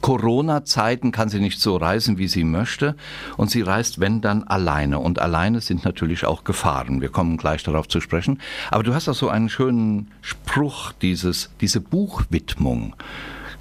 Corona-Zeiten, 0.00 1.12
kann 1.12 1.28
sie 1.28 1.40
nicht 1.40 1.60
so 1.60 1.76
reisen, 1.76 2.18
wie 2.18 2.28
sie 2.28 2.44
möchte. 2.44 2.96
Und 3.36 3.50
sie 3.50 3.62
reist, 3.62 4.00
wenn 4.00 4.20
dann, 4.20 4.44
alleine. 4.44 4.98
Und 4.98 5.18
alleine 5.18 5.60
sind 5.60 5.84
natürlich 5.84 6.24
auch 6.24 6.44
Gefahren. 6.44 7.00
Wir 7.00 7.08
kommen 7.08 7.36
gleich 7.36 7.62
darauf 7.62 7.88
zu 7.88 8.00
sprechen. 8.00 8.40
Aber 8.70 8.82
du 8.82 8.94
hast 8.94 9.08
auch 9.08 9.14
so 9.14 9.28
einen 9.28 9.48
schönen 9.48 10.10
Spruch, 10.20 10.92
dieses, 10.92 11.50
diese 11.60 11.80
Buchwidmung. 11.80 12.94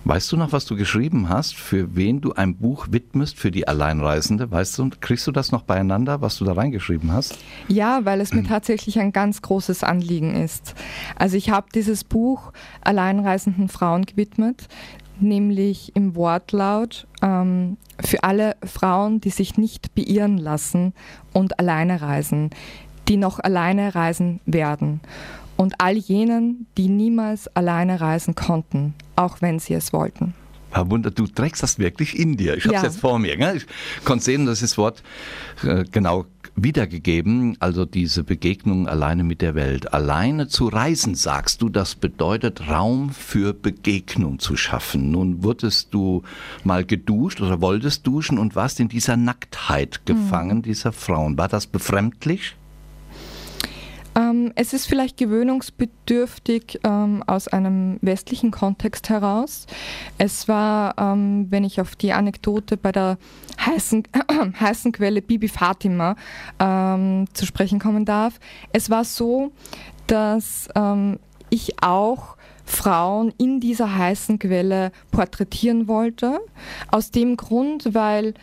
Weißt 0.06 0.30
du 0.34 0.38
noch, 0.38 0.52
was 0.52 0.66
du 0.66 0.76
geschrieben 0.76 1.30
hast, 1.30 1.56
für 1.56 1.96
wen 1.96 2.20
du 2.20 2.34
ein 2.34 2.58
Buch 2.58 2.88
widmest 2.92 3.38
für 3.38 3.52
die 3.52 3.70
Alleinreisende? 3.70 4.52
Weißt 4.52 4.78
du, 4.78 4.90
kriegst 5.00 5.26
du 5.28 5.32
das 5.32 5.54
noch 5.54 5.62
beieinander, 5.62 6.20
was 6.20 6.38
du 6.38 6.44
da 6.44 6.52
reingeschrieben 6.52 7.14
hast? 7.14 7.38
Ja, 7.70 8.02
weil 8.04 8.20
es 8.20 8.34
mir 8.34 8.44
tatsächlich 8.44 9.00
ein 9.00 9.14
ganz 9.14 9.42
großes 9.42 9.82
Anliegen 9.82 10.36
ist. 10.36 10.76
Also 11.16 11.38
ich 11.38 11.52
habe 11.52 11.68
dieses 11.74 12.04
Buch 12.04 12.52
alleinreisenden 12.82 13.70
Frauen 13.70 14.06
gewidmet, 14.06 14.68
nämlich 15.22 15.96
im 15.96 16.16
Wortlaut 16.18 17.08
ähm, 17.22 17.78
für 18.02 18.26
alle 18.26 18.58
Frauen, 18.66 19.22
die 19.22 19.30
sich 19.30 19.58
nicht 19.58 19.96
beirren 19.96 20.38
lassen 20.38 20.94
und 21.32 21.60
alleine 21.60 22.02
reisen, 22.02 22.50
die 23.08 23.16
noch 23.16 23.40
alleine 23.40 23.96
reisen 23.96 24.42
werden 24.46 25.00
und 25.64 25.80
all 25.80 25.96
jenen, 25.98 26.68
die 26.78 26.90
niemals 26.90 27.48
alleine 27.56 28.00
reisen 28.02 28.36
konnten, 28.36 28.94
auch 29.16 29.42
wenn 29.42 29.58
sie 29.60 29.74
es 29.74 29.94
wollten. 29.94 30.34
Herr 30.72 30.90
Wunder, 30.90 31.12
du 31.12 31.28
trägst 31.28 31.62
das 31.64 31.78
wirklich 31.80 32.18
in 32.18 32.36
dir. 32.36 32.58
Ich 32.58 32.66
habe 32.66 32.76
es 32.76 32.82
Ja. 32.82 32.88
jetzt 32.90 33.00
vor 33.00 33.20
mir. 33.20 33.38
Gell? 33.38 33.58
Ich 33.58 34.06
konnte 34.06 34.24
sehen, 34.26 34.46
das 34.46 34.62
ist 34.62 34.72
das 34.74 34.78
Wort 34.78 35.04
äh, 35.64 35.84
genau 35.92 36.26
wiedergegeben. 36.56 37.56
Also 37.60 37.86
diese 37.86 38.24
Begegnung 38.24 38.88
alleine 38.88 39.24
mit 39.24 39.42
der 39.42 39.54
Welt. 39.56 39.94
Alleine 39.94 40.48
zu 40.48 40.68
reisen, 40.68 41.14
sagst 41.16 41.62
du, 41.62 41.70
das 41.70 41.94
bedeutet 41.96 42.68
Raum 42.70 43.12
für 43.12 43.54
Begegnung 43.54 44.40
zu 44.40 44.58
schaffen. 44.58 45.12
Nun 45.12 45.44
wurdest 45.44 45.94
du 45.94 46.24
mal 46.64 46.84
geduscht 46.84 47.40
oder 47.40 47.62
wolltest 47.62 48.06
duschen 48.08 48.40
und 48.40 48.56
warst 48.56 48.80
in 48.80 48.90
dieser 48.90 49.16
Nacktheit 49.16 50.06
gefangen, 50.06 50.64
dieser 50.64 50.92
Frauen. 50.92 51.38
War 51.38 51.48
das 51.48 51.68
befremdlich? 51.68 52.56
Ähm, 54.16 54.52
es 54.56 54.74
ist 54.74 54.86
vielleicht 54.86 55.18
gewöhnungsbedürftig 55.18 56.80
ähm, 56.84 57.24
aus 57.26 57.48
einem 57.48 57.98
westlichen 58.02 58.52
Kontext 58.52 59.10
heraus. 59.10 59.66
Es 60.18 60.48
war, 60.48 60.96
ähm, 60.98 61.48
wenn 61.50 61.64
ich 61.64 61.82
auf 61.82 61.96
die 61.96 62.14
Anekdote 62.14 62.78
bei 62.78 62.92
der 62.92 63.18
heißen, 63.60 64.04
heißen 64.60 64.92
Quelle 64.92 65.22
Bibi 65.22 65.48
Fatima 65.48 66.16
ähm, 66.60 67.26
zu 67.34 67.46
sprechen 67.46 67.80
kommen 67.80 68.06
darf, 68.06 68.40
es 68.72 68.90
war 68.90 69.04
so, 69.04 69.52
dass 70.08 70.70
ähm, 70.76 71.20
ich 71.50 71.82
auch 71.82 72.38
Frauen 72.66 73.34
in 73.38 73.60
dieser 73.60 73.98
heißen 73.98 74.40
Quelle 74.40 74.92
porträtieren 75.12 75.88
wollte. 75.88 76.40
Aus 76.90 77.12
dem 77.12 77.38
Grund, 77.38 77.94
weil 77.94 78.34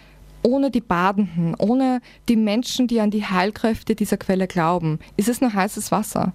ohne 0.42 0.70
die 0.70 0.80
Badenden, 0.80 1.54
ohne 1.58 2.00
die 2.28 2.36
Menschen, 2.36 2.86
die 2.86 3.00
an 3.00 3.10
die 3.10 3.24
Heilkräfte 3.24 3.94
dieser 3.94 4.16
Quelle 4.16 4.46
glauben, 4.46 4.98
ist 5.16 5.28
es 5.28 5.40
nur 5.40 5.52
heißes 5.52 5.92
Wasser. 5.92 6.32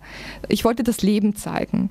Ich 0.48 0.66
wollte 0.66 0.84
das 0.84 1.02
Leben 1.02 1.36
zeigen. 1.36 1.90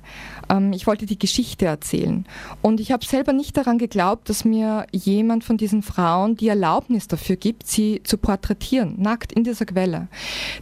Ähm, 0.49 0.71
ich 0.73 0.87
wollte 0.87 1.05
die 1.05 1.19
Geschichte 1.19 1.65
erzählen. 1.65 2.25
Und 2.61 2.79
ich 2.79 2.91
habe 2.91 3.05
selber 3.05 3.33
nicht 3.33 3.57
daran 3.57 3.77
geglaubt, 3.77 4.29
dass 4.29 4.45
mir 4.45 4.85
jemand 4.91 5.43
von 5.43 5.57
diesen 5.57 5.81
Frauen 5.81 6.35
die 6.35 6.47
Erlaubnis 6.47 7.07
dafür 7.07 7.35
gibt, 7.35 7.67
sie 7.67 8.01
zu 8.03 8.17
porträtieren, 8.17 8.95
nackt 9.01 9.31
in 9.33 9.43
dieser 9.43 9.65
Quelle. 9.65 10.07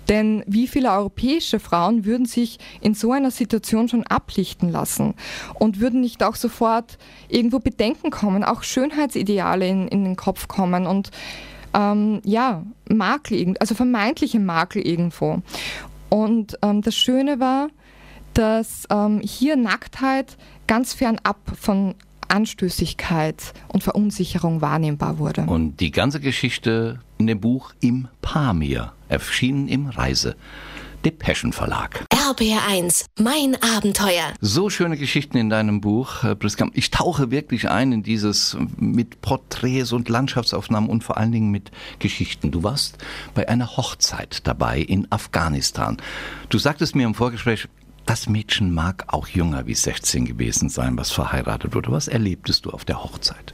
Denn 0.09 0.43
wie 0.47 0.67
viele 0.67 0.91
europäische 0.91 1.59
Frauen 1.59 2.05
würden 2.05 2.25
sich 2.25 2.59
in 2.81 2.93
so 2.93 3.11
einer 3.11 3.31
Situation 3.31 3.87
schon 3.87 4.03
ablichten 4.03 4.69
lassen 4.69 5.13
und 5.55 5.79
würden 5.79 6.01
nicht 6.01 6.23
auch 6.23 6.35
sofort 6.35 6.97
irgendwo 7.29 7.59
Bedenken 7.59 8.11
kommen, 8.11 8.43
auch 8.43 8.63
Schönheitsideale 8.63 9.67
in, 9.67 9.87
in 9.87 10.03
den 10.03 10.15
Kopf 10.15 10.47
kommen 10.47 10.85
und 10.85 11.11
ähm, 11.73 12.21
ja, 12.23 12.63
Makel, 12.89 13.55
also 13.59 13.75
vermeintliche 13.75 14.39
Makel 14.39 14.81
irgendwo. 14.81 15.41
Und 16.09 16.57
ähm, 16.61 16.81
das 16.81 16.95
Schöne 16.95 17.39
war, 17.39 17.69
dass 18.33 18.87
ähm, 18.89 19.21
hier 19.23 19.55
Nacktheit 19.55 20.37
ganz 20.67 20.93
fernab 20.93 21.37
von 21.59 21.95
Anstößigkeit 22.27 23.53
und 23.67 23.83
Verunsicherung 23.83 24.61
wahrnehmbar 24.61 25.19
wurde. 25.19 25.43
Und 25.43 25.79
die 25.79 25.91
ganze 25.91 26.19
Geschichte 26.19 26.99
in 27.17 27.27
dem 27.27 27.39
Buch 27.39 27.73
Im 27.79 28.07
Pamir, 28.21 28.93
erschienen 29.07 29.67
im 29.67 29.87
Reise. 29.87 30.35
Depeschen 31.05 31.51
Verlag. 31.51 32.05
RBR1, 32.33 33.05
mein 33.19 33.55
Abenteuer. 33.61 34.33
So 34.41 34.71
schöne 34.71 34.97
Geschichten 34.97 35.37
in 35.37 35.51
deinem 35.51 35.81
Buch, 35.81 36.23
äh, 36.23 36.35
Priska. 36.35 36.67
Ich 36.73 36.89
tauche 36.89 37.29
wirklich 37.29 37.69
ein 37.69 37.91
in 37.91 38.01
dieses 38.01 38.57
mit 38.77 39.21
Porträts 39.21 39.91
und 39.91 40.09
Landschaftsaufnahmen 40.09 40.89
und 40.89 41.03
vor 41.03 41.17
allen 41.17 41.31
Dingen 41.31 41.51
mit 41.51 41.71
Geschichten. 41.99 42.49
Du 42.49 42.63
warst 42.63 42.97
bei 43.35 43.47
einer 43.47 43.77
Hochzeit 43.77 44.47
dabei 44.47 44.79
in 44.79 45.11
Afghanistan. 45.11 45.97
Du 46.49 46.57
sagtest 46.57 46.95
mir 46.95 47.05
im 47.05 47.13
Vorgespräch, 47.13 47.67
das 48.07 48.27
Mädchen 48.27 48.73
mag 48.73 49.05
auch 49.07 49.27
jünger 49.27 49.67
wie 49.67 49.75
16 49.75 50.25
gewesen 50.25 50.69
sein, 50.69 50.97
was 50.97 51.11
verheiratet 51.11 51.75
wurde. 51.75 51.91
Was 51.91 52.07
erlebtest 52.07 52.65
du 52.65 52.71
auf 52.71 52.83
der 52.83 53.03
Hochzeit? 53.03 53.53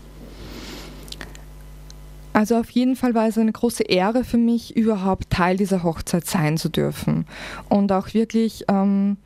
Also 2.33 2.57
auf 2.57 2.69
jeden 2.69 2.95
Fall 2.95 3.15
war 3.15 3.27
es 3.27 3.38
eine 3.38 3.51
große 3.51 3.83
Ehre 3.83 4.24
für 4.24 4.38
mich, 4.38 4.75
überhaupt 4.75 5.29
Teil 5.29 5.57
dieser 5.57 5.83
Hochzeit 5.83 6.25
sein 6.25 6.57
zu 6.57 6.69
dürfen. 6.69 7.25
Und 7.69 7.91
auch 7.91 8.13
wirklich 8.13 8.65
ähm, 8.67 9.17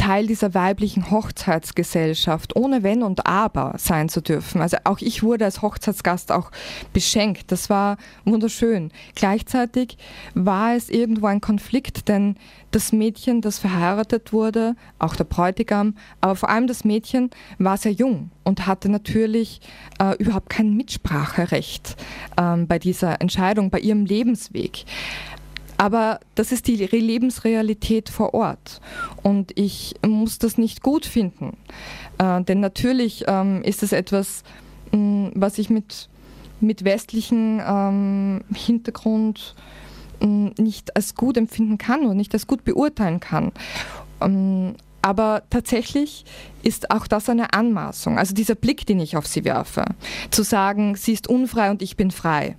Teil 0.00 0.26
dieser 0.26 0.54
weiblichen 0.54 1.10
Hochzeitsgesellschaft 1.10 2.56
ohne 2.56 2.82
Wenn 2.82 3.02
und 3.02 3.26
Aber 3.26 3.74
sein 3.76 4.08
zu 4.08 4.22
dürfen. 4.22 4.62
Also 4.62 4.78
auch 4.84 4.98
ich 5.00 5.22
wurde 5.22 5.44
als 5.44 5.60
Hochzeitsgast 5.60 6.32
auch 6.32 6.50
beschenkt. 6.94 7.52
Das 7.52 7.68
war 7.68 7.98
wunderschön. 8.24 8.92
Gleichzeitig 9.14 9.98
war 10.32 10.74
es 10.74 10.88
irgendwo 10.88 11.26
ein 11.26 11.42
Konflikt, 11.42 12.08
denn 12.08 12.36
das 12.70 12.92
Mädchen, 12.92 13.42
das 13.42 13.58
verheiratet 13.58 14.32
wurde, 14.32 14.74
auch 14.98 15.16
der 15.16 15.24
Bräutigam, 15.24 15.96
aber 16.22 16.34
vor 16.34 16.48
allem 16.48 16.66
das 16.66 16.84
Mädchen 16.84 17.28
war 17.58 17.76
sehr 17.76 17.92
jung 17.92 18.30
und 18.42 18.66
hatte 18.66 18.88
natürlich 18.88 19.60
äh, 20.00 20.16
überhaupt 20.16 20.48
kein 20.48 20.76
Mitspracherecht 20.76 21.96
ähm, 22.40 22.66
bei 22.66 22.78
dieser 22.78 23.20
Entscheidung, 23.20 23.68
bei 23.68 23.80
ihrem 23.80 24.06
Lebensweg. 24.06 24.86
Aber 25.80 26.20
das 26.34 26.52
ist 26.52 26.66
die 26.66 26.76
Lebensrealität 26.76 28.10
vor 28.10 28.34
Ort. 28.34 28.82
Und 29.22 29.58
ich 29.58 29.94
muss 30.06 30.38
das 30.38 30.58
nicht 30.58 30.82
gut 30.82 31.06
finden. 31.06 31.56
Äh, 32.18 32.42
denn 32.42 32.60
natürlich 32.60 33.24
ähm, 33.26 33.62
ist 33.62 33.82
es 33.82 33.92
etwas, 33.92 34.44
mh, 34.92 34.98
mm, 34.98 35.32
was 35.36 35.56
ich 35.56 35.70
mit, 35.70 36.10
mit 36.60 36.84
westlichem 36.84 37.62
ähm, 37.66 38.44
Hintergrund 38.54 39.54
mh, 40.20 40.26
mm, 40.26 40.52
nicht 40.58 40.94
als 40.96 41.14
gut 41.14 41.38
empfinden 41.38 41.78
kann 41.78 42.04
oder 42.04 42.12
nicht 42.12 42.34
als 42.34 42.46
gut 42.46 42.62
beurteilen 42.62 43.18
kann. 43.18 43.50
Ähm, 44.20 44.74
aber 45.00 45.44
tatsächlich 45.48 46.26
ist 46.62 46.90
auch 46.90 47.06
das 47.06 47.30
eine 47.30 47.54
Anmaßung, 47.54 48.18
also 48.18 48.34
dieser 48.34 48.54
Blick, 48.54 48.84
den 48.84 49.00
ich 49.00 49.16
auf 49.16 49.26
sie 49.26 49.46
werfe, 49.46 49.86
zu 50.30 50.42
sagen, 50.42 50.94
sie 50.94 51.14
ist 51.14 51.26
unfrei 51.26 51.70
und 51.70 51.80
ich 51.80 51.96
bin 51.96 52.10
frei. 52.10 52.56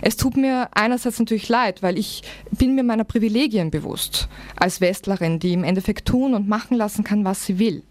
Es 0.00 0.16
tut 0.16 0.36
mir 0.36 0.68
einerseits 0.72 1.18
natürlich 1.18 1.48
leid, 1.48 1.82
weil 1.82 1.98
ich 1.98 2.22
bin 2.50 2.74
mir 2.74 2.84
meiner 2.84 3.04
Privilegien 3.04 3.70
bewusst 3.70 4.28
als 4.56 4.80
Westlerin, 4.80 5.38
die 5.38 5.52
im 5.52 5.64
Endeffekt 5.64 6.06
tun 6.06 6.34
und 6.34 6.48
machen 6.48 6.76
lassen 6.76 7.04
kann, 7.04 7.24
was 7.24 7.44
sie 7.44 7.58
will. 7.58 7.82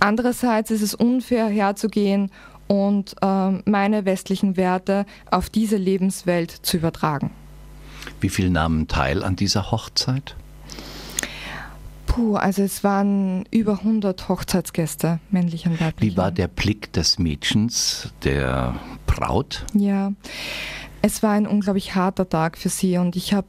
Andererseits 0.00 0.70
ist 0.70 0.82
es 0.82 0.94
unfair 0.94 1.48
herzugehen 1.48 2.30
und 2.66 3.16
äh, 3.22 3.50
meine 3.64 4.04
westlichen 4.04 4.56
Werte 4.56 5.06
auf 5.30 5.50
diese 5.50 5.76
Lebenswelt 5.76 6.50
zu 6.50 6.76
übertragen. 6.76 7.30
Wie 8.20 8.28
viele 8.28 8.50
nahmen 8.50 8.88
teil 8.88 9.22
an 9.22 9.36
dieser 9.36 9.70
Hochzeit? 9.70 10.36
Puh, 12.06 12.36
also 12.36 12.62
es 12.62 12.82
waren 12.82 13.44
über 13.50 13.72
100 13.78 14.28
Hochzeitsgäste, 14.28 15.20
männlich 15.30 15.66
und 15.66 15.80
weiblich. 15.80 16.12
Wie 16.12 16.16
war 16.16 16.32
der 16.32 16.48
Blick 16.48 16.92
des 16.92 17.18
Mädchens, 17.18 18.12
der 18.24 18.74
Braut? 19.06 19.64
Ja, 19.74 20.12
es 21.02 21.22
war 21.22 21.32
ein 21.32 21.46
unglaublich 21.46 21.94
harter 21.94 22.28
Tag 22.28 22.58
für 22.58 22.68
sie 22.68 22.98
und 22.98 23.16
ich 23.16 23.32
habe 23.32 23.48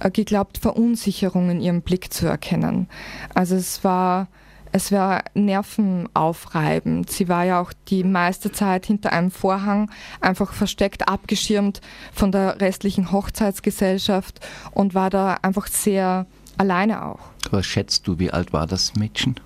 äh, 0.00 0.10
geglaubt, 0.10 0.58
Verunsicherung 0.58 1.50
in 1.50 1.60
ihrem 1.60 1.82
Blick 1.82 2.12
zu 2.12 2.26
erkennen. 2.26 2.88
Also 3.34 3.56
es 3.56 3.84
war, 3.84 4.28
es 4.72 4.92
war 4.92 5.24
nervenaufreibend. 5.34 7.10
Sie 7.10 7.28
war 7.28 7.44
ja 7.44 7.60
auch 7.60 7.72
die 7.88 8.04
meiste 8.04 8.52
Zeit 8.52 8.86
hinter 8.86 9.12
einem 9.12 9.30
Vorhang, 9.30 9.90
einfach 10.20 10.52
versteckt, 10.52 11.08
abgeschirmt 11.08 11.80
von 12.12 12.32
der 12.32 12.60
restlichen 12.60 13.12
Hochzeitsgesellschaft 13.12 14.40
und 14.72 14.94
war 14.94 15.10
da 15.10 15.38
einfach 15.42 15.66
sehr 15.66 16.26
alleine 16.56 17.04
auch. 17.04 17.20
Was 17.50 17.66
schätzt 17.66 18.06
du, 18.06 18.18
wie 18.18 18.30
alt 18.30 18.52
war 18.52 18.66
das 18.66 18.94
Mädchen? 18.94 19.36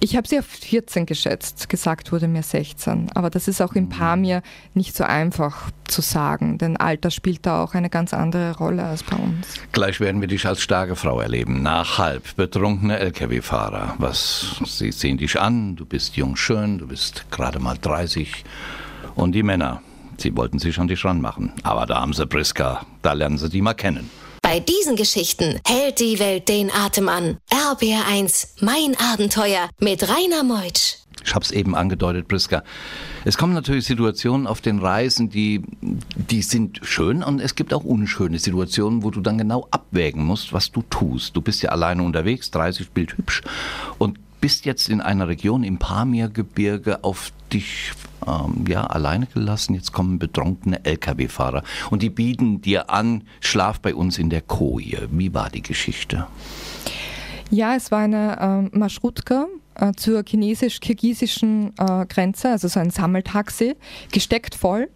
Ich 0.00 0.16
habe 0.16 0.28
sie 0.28 0.38
auf 0.38 0.44
14 0.44 1.06
geschätzt, 1.06 1.68
gesagt 1.68 2.12
wurde 2.12 2.28
mir 2.28 2.42
16. 2.42 3.12
Aber 3.14 3.30
das 3.30 3.48
ist 3.48 3.62
auch 3.62 3.72
im 3.74 3.88
Pamir 3.88 4.42
nicht 4.74 4.94
so 4.94 5.04
einfach 5.04 5.70
zu 5.86 6.02
sagen, 6.02 6.58
denn 6.58 6.76
Alter 6.76 7.10
spielt 7.10 7.46
da 7.46 7.62
auch 7.62 7.74
eine 7.74 7.88
ganz 7.88 8.12
andere 8.12 8.56
Rolle 8.56 8.84
als 8.84 9.02
bei 9.02 9.16
uns. 9.16 9.54
Gleich 9.72 10.00
werden 10.00 10.20
wir 10.20 10.28
dich 10.28 10.46
als 10.46 10.60
starke 10.60 10.94
Frau 10.94 11.20
erleben. 11.20 11.62
Nach 11.62 11.96
halb 11.98 12.36
betrunkene 12.36 12.98
Lkw-Fahrer. 12.98 13.94
Was, 13.98 14.56
sie 14.66 14.92
sehen 14.92 15.16
dich 15.16 15.40
an, 15.40 15.76
du 15.76 15.86
bist 15.86 16.16
jung 16.16 16.36
schön, 16.36 16.78
du 16.78 16.88
bist 16.88 17.26
gerade 17.30 17.58
mal 17.58 17.78
30. 17.80 18.44
Und 19.14 19.32
die 19.32 19.42
Männer, 19.42 19.80
sie 20.18 20.36
wollten 20.36 20.58
sich 20.58 20.78
an 20.78 20.88
dich 20.88 21.04
ranmachen. 21.04 21.52
Aber 21.62 21.86
da 21.86 22.00
haben 22.00 22.12
sie 22.12 22.26
Priska, 22.26 22.84
da 23.00 23.12
lernen 23.12 23.38
sie 23.38 23.48
die 23.48 23.62
mal 23.62 23.74
kennen. 23.74 24.10
Bei 24.44 24.60
diesen 24.60 24.94
Geschichten 24.94 25.58
hält 25.66 26.00
die 26.00 26.18
Welt 26.18 26.50
den 26.50 26.70
Atem 26.70 27.08
an. 27.08 27.38
RBR1, 27.50 28.48
mein 28.60 28.94
Abenteuer 29.10 29.70
mit 29.80 30.06
Rainer 30.06 30.44
Meutsch. 30.44 30.96
Ich 31.24 31.34
habe 31.34 31.46
es 31.46 31.50
eben 31.50 31.74
angedeutet, 31.74 32.28
Priska. 32.28 32.62
Es 33.24 33.38
kommen 33.38 33.54
natürlich 33.54 33.86
Situationen 33.86 34.46
auf 34.46 34.60
den 34.60 34.80
Reisen, 34.80 35.30
die, 35.30 35.62
die 35.80 36.42
sind 36.42 36.80
schön 36.82 37.22
und 37.22 37.40
es 37.40 37.54
gibt 37.54 37.72
auch 37.72 37.84
unschöne 37.84 38.38
Situationen, 38.38 39.02
wo 39.02 39.10
du 39.10 39.22
dann 39.22 39.38
genau 39.38 39.66
abwägen 39.70 40.22
musst, 40.22 40.52
was 40.52 40.70
du 40.70 40.82
tust. 40.90 41.34
Du 41.34 41.40
bist 41.40 41.62
ja 41.62 41.70
alleine 41.70 42.02
unterwegs, 42.02 42.50
30 42.50 42.90
Bild 42.90 43.16
hübsch 43.16 43.40
und 43.96 44.18
bist 44.42 44.66
jetzt 44.66 44.90
in 44.90 45.00
einer 45.00 45.26
Region 45.26 45.64
im 45.64 45.78
Pamirgebirge 45.78 47.02
auf 47.02 47.32
dich 47.50 47.92
ähm, 48.26 48.64
ja, 48.68 48.84
alleine 48.84 49.26
gelassen. 49.26 49.74
Jetzt 49.74 49.92
kommen 49.92 50.18
betrunkene 50.18 50.84
Lkw-Fahrer 50.84 51.62
und 51.90 52.02
die 52.02 52.10
bieten 52.10 52.60
dir 52.60 52.90
an, 52.90 53.24
schlaf 53.40 53.80
bei 53.80 53.94
uns 53.94 54.18
in 54.18 54.30
der 54.30 54.42
Koje. 54.42 55.08
Wie 55.10 55.32
war 55.34 55.50
die 55.50 55.62
Geschichte? 55.62 56.26
Ja, 57.50 57.74
es 57.74 57.90
war 57.90 58.00
eine 58.00 58.38
ähm, 58.40 58.70
Marschrutka 58.72 59.46
äh, 59.74 59.92
zur 59.96 60.22
chinesisch-kirgisischen 60.26 61.72
äh, 61.78 62.06
Grenze, 62.06 62.50
also 62.50 62.68
so 62.68 62.80
ein 62.80 62.90
Sammeltaxi, 62.90 63.76
gesteckt 64.12 64.54
voll. 64.54 64.88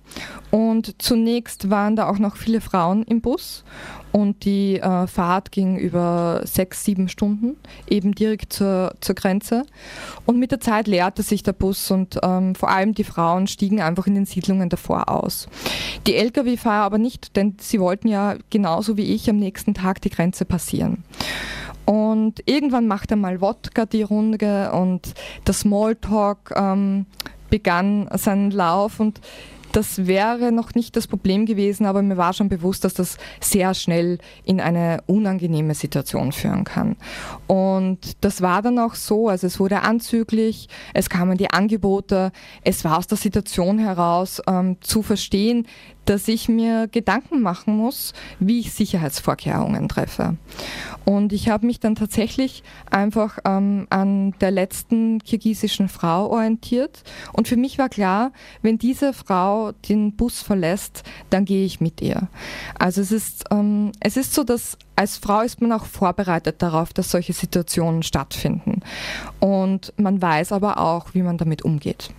Und 0.50 1.00
zunächst 1.02 1.70
waren 1.70 1.96
da 1.96 2.08
auch 2.08 2.18
noch 2.18 2.36
viele 2.36 2.60
Frauen 2.60 3.02
im 3.02 3.20
Bus 3.20 3.64
und 4.12 4.44
die 4.44 4.80
äh, 4.80 5.06
Fahrt 5.06 5.52
ging 5.52 5.76
über 5.76 6.40
sechs, 6.44 6.84
sieben 6.84 7.08
Stunden, 7.08 7.56
eben 7.88 8.14
direkt 8.14 8.52
zur, 8.52 8.94
zur 9.00 9.14
Grenze. 9.14 9.64
Und 10.24 10.38
mit 10.38 10.50
der 10.50 10.60
Zeit 10.60 10.86
leerte 10.86 11.22
sich 11.22 11.42
der 11.42 11.52
Bus 11.52 11.90
und 11.90 12.18
ähm, 12.22 12.54
vor 12.54 12.70
allem 12.70 12.94
die 12.94 13.04
Frauen 13.04 13.46
stiegen 13.46 13.80
einfach 13.80 14.06
in 14.06 14.14
den 14.14 14.26
Siedlungen 14.26 14.68
davor 14.68 15.08
aus. 15.08 15.48
Die 16.06 16.14
Lkw-Fahrer 16.14 16.84
aber 16.84 16.98
nicht, 16.98 17.36
denn 17.36 17.56
sie 17.60 17.80
wollten 17.80 18.08
ja 18.08 18.36
genauso 18.50 18.96
wie 18.96 19.14
ich 19.14 19.28
am 19.28 19.36
nächsten 19.36 19.74
Tag 19.74 20.00
die 20.00 20.10
Grenze 20.10 20.44
passieren. 20.44 21.04
Und 21.88 22.42
irgendwann 22.44 22.86
machte 22.86 23.16
mal 23.16 23.40
Wodka 23.40 23.86
die 23.86 24.02
Runde 24.02 24.72
und 24.72 25.14
der 25.46 25.54
Smalltalk 25.54 26.52
ähm, 26.54 27.06
begann 27.48 28.10
seinen 28.12 28.50
Lauf. 28.50 29.00
Und 29.00 29.22
das 29.72 30.06
wäre 30.06 30.52
noch 30.52 30.74
nicht 30.74 30.96
das 30.96 31.06
Problem 31.06 31.46
gewesen, 31.46 31.86
aber 31.86 32.02
mir 32.02 32.18
war 32.18 32.34
schon 32.34 32.50
bewusst, 32.50 32.84
dass 32.84 32.92
das 32.92 33.16
sehr 33.40 33.72
schnell 33.72 34.18
in 34.44 34.60
eine 34.60 35.02
unangenehme 35.06 35.74
Situation 35.74 36.32
führen 36.32 36.64
kann. 36.64 36.96
Und 37.46 38.22
das 38.22 38.42
war 38.42 38.60
dann 38.60 38.78
auch 38.78 38.94
so, 38.94 39.28
also 39.28 39.46
es 39.46 39.58
wurde 39.58 39.80
anzüglich, 39.80 40.68
es 40.92 41.08
kamen 41.08 41.38
die 41.38 41.50
Angebote, 41.50 42.32
es 42.64 42.84
war 42.84 42.98
aus 42.98 43.06
der 43.06 43.16
Situation 43.16 43.78
heraus 43.78 44.42
ähm, 44.46 44.76
zu 44.82 45.02
verstehen, 45.02 45.66
dass 46.08 46.26
ich 46.26 46.48
mir 46.48 46.88
Gedanken 46.88 47.42
machen 47.42 47.76
muss, 47.76 48.14
wie 48.40 48.60
ich 48.60 48.72
Sicherheitsvorkehrungen 48.72 49.88
treffe. 49.88 50.36
Und 51.04 51.32
ich 51.34 51.50
habe 51.50 51.66
mich 51.66 51.80
dann 51.80 51.96
tatsächlich 51.96 52.62
einfach 52.90 53.38
ähm, 53.44 53.86
an 53.90 54.32
der 54.40 54.50
letzten 54.50 55.18
kirgisischen 55.18 55.88
Frau 55.88 56.30
orientiert. 56.30 57.02
Und 57.34 57.46
für 57.46 57.56
mich 57.56 57.78
war 57.78 57.90
klar, 57.90 58.32
wenn 58.62 58.78
diese 58.78 59.12
Frau 59.12 59.72
den 59.88 60.16
Bus 60.16 60.40
verlässt, 60.40 61.02
dann 61.28 61.44
gehe 61.44 61.66
ich 61.66 61.80
mit 61.80 62.00
ihr. 62.00 62.28
Also 62.78 63.02
es 63.02 63.12
ist, 63.12 63.44
ähm, 63.50 63.92
es 64.00 64.16
ist 64.16 64.32
so, 64.32 64.44
dass 64.44 64.78
als 64.96 65.18
Frau 65.18 65.42
ist 65.42 65.60
man 65.60 65.72
auch 65.72 65.84
vorbereitet 65.84 66.62
darauf, 66.62 66.92
dass 66.92 67.10
solche 67.10 67.34
Situationen 67.34 68.02
stattfinden. 68.02 68.80
Und 69.40 69.92
man 69.96 70.20
weiß 70.22 70.52
aber 70.52 70.78
auch, 70.78 71.12
wie 71.12 71.22
man 71.22 71.36
damit 71.36 71.62
umgeht. 71.62 72.10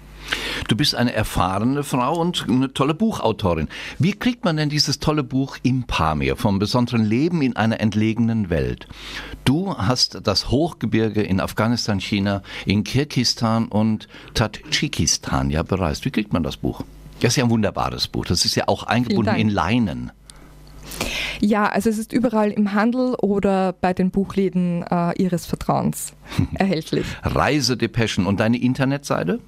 Du 0.68 0.76
bist 0.76 0.96
eine 0.96 1.14
erfahrene 1.14 1.84
Frau 1.84 2.20
und 2.20 2.46
eine 2.48 2.74
tolle 2.74 2.94
Buchautorin. 2.94 3.70
Wie 3.98 4.14
kriegt 4.14 4.46
man 4.46 4.58
denn 4.58 4.70
dieses 4.70 5.00
tolle 5.00 5.24
Buch 5.24 5.58
im 5.64 5.84
Pamir 5.84 6.36
vom 6.36 6.60
besonderen 6.60 7.04
Leben 7.04 7.42
in 7.42 7.56
einer 7.56 7.80
entlegenen 7.80 8.50
Welt? 8.50 8.88
Du 9.46 9.76
hast 9.78 10.20
das 10.24 10.50
Hochgebirge 10.52 11.22
in 11.22 11.40
Afghanistan, 11.40 12.00
China, 12.00 12.44
in 12.66 12.84
Kirgistan 12.84 13.68
und 13.68 14.08
Tadschikistan 14.34 15.50
ja 15.50 15.64
bereist. 15.64 16.06
Wie 16.06 16.12
kriegt 16.12 16.34
man 16.34 16.44
das 16.44 16.58
Buch? 16.58 16.84
Das 17.20 17.34
ist 17.34 17.36
ja 17.38 17.44
ein 17.44 17.50
wunderbares 17.50 18.08
Buch. 18.08 18.26
Das 18.26 18.46
ist 18.46 18.56
ja 18.56 18.68
auch 18.68 18.84
eingebunden 18.84 19.36
in 19.36 19.50
Leinen. 19.50 20.12
Ja, 21.40 21.68
also 21.68 21.90
es 21.90 21.98
ist 21.98 22.14
überall 22.14 22.52
im 22.52 22.74
Handel 22.74 23.16
oder 23.16 23.74
bei 23.74 23.94
den 23.94 24.12
Buchläden 24.12 24.84
äh, 24.84 25.14
Ihres 25.22 25.46
Vertrauens 25.46 26.14
erhältlich. 26.54 27.06
Reisedepeschen 27.24 28.26
und 28.26 28.40
deine 28.40 28.58
Internetseite? 28.58 29.40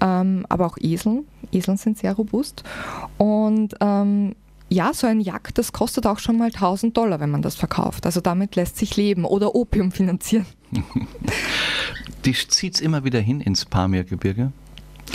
ähm, 0.00 0.44
aber 0.48 0.66
auch 0.66 0.76
Eseln. 0.80 1.24
Eseln 1.52 1.76
sind 1.76 1.98
sehr 1.98 2.14
robust. 2.14 2.64
Und 3.16 3.76
ähm, 3.80 4.34
ja, 4.68 4.92
so 4.92 5.06
ein 5.06 5.20
Yak, 5.20 5.54
das 5.54 5.72
kostet 5.72 6.06
auch 6.06 6.18
schon 6.18 6.36
mal 6.36 6.46
1000 6.46 6.96
Dollar, 6.96 7.20
wenn 7.20 7.30
man 7.30 7.42
das 7.42 7.54
verkauft. 7.54 8.06
Also 8.06 8.20
damit 8.20 8.56
lässt 8.56 8.76
sich 8.76 8.96
leben 8.96 9.24
oder 9.24 9.54
Opium 9.54 9.92
finanzieren. 9.92 10.46
Dich 12.26 12.50
zieht 12.50 12.74
es 12.74 12.80
immer 12.80 13.04
wieder 13.04 13.20
hin 13.20 13.40
ins 13.40 13.64
Pamirgebirge? 13.64 14.52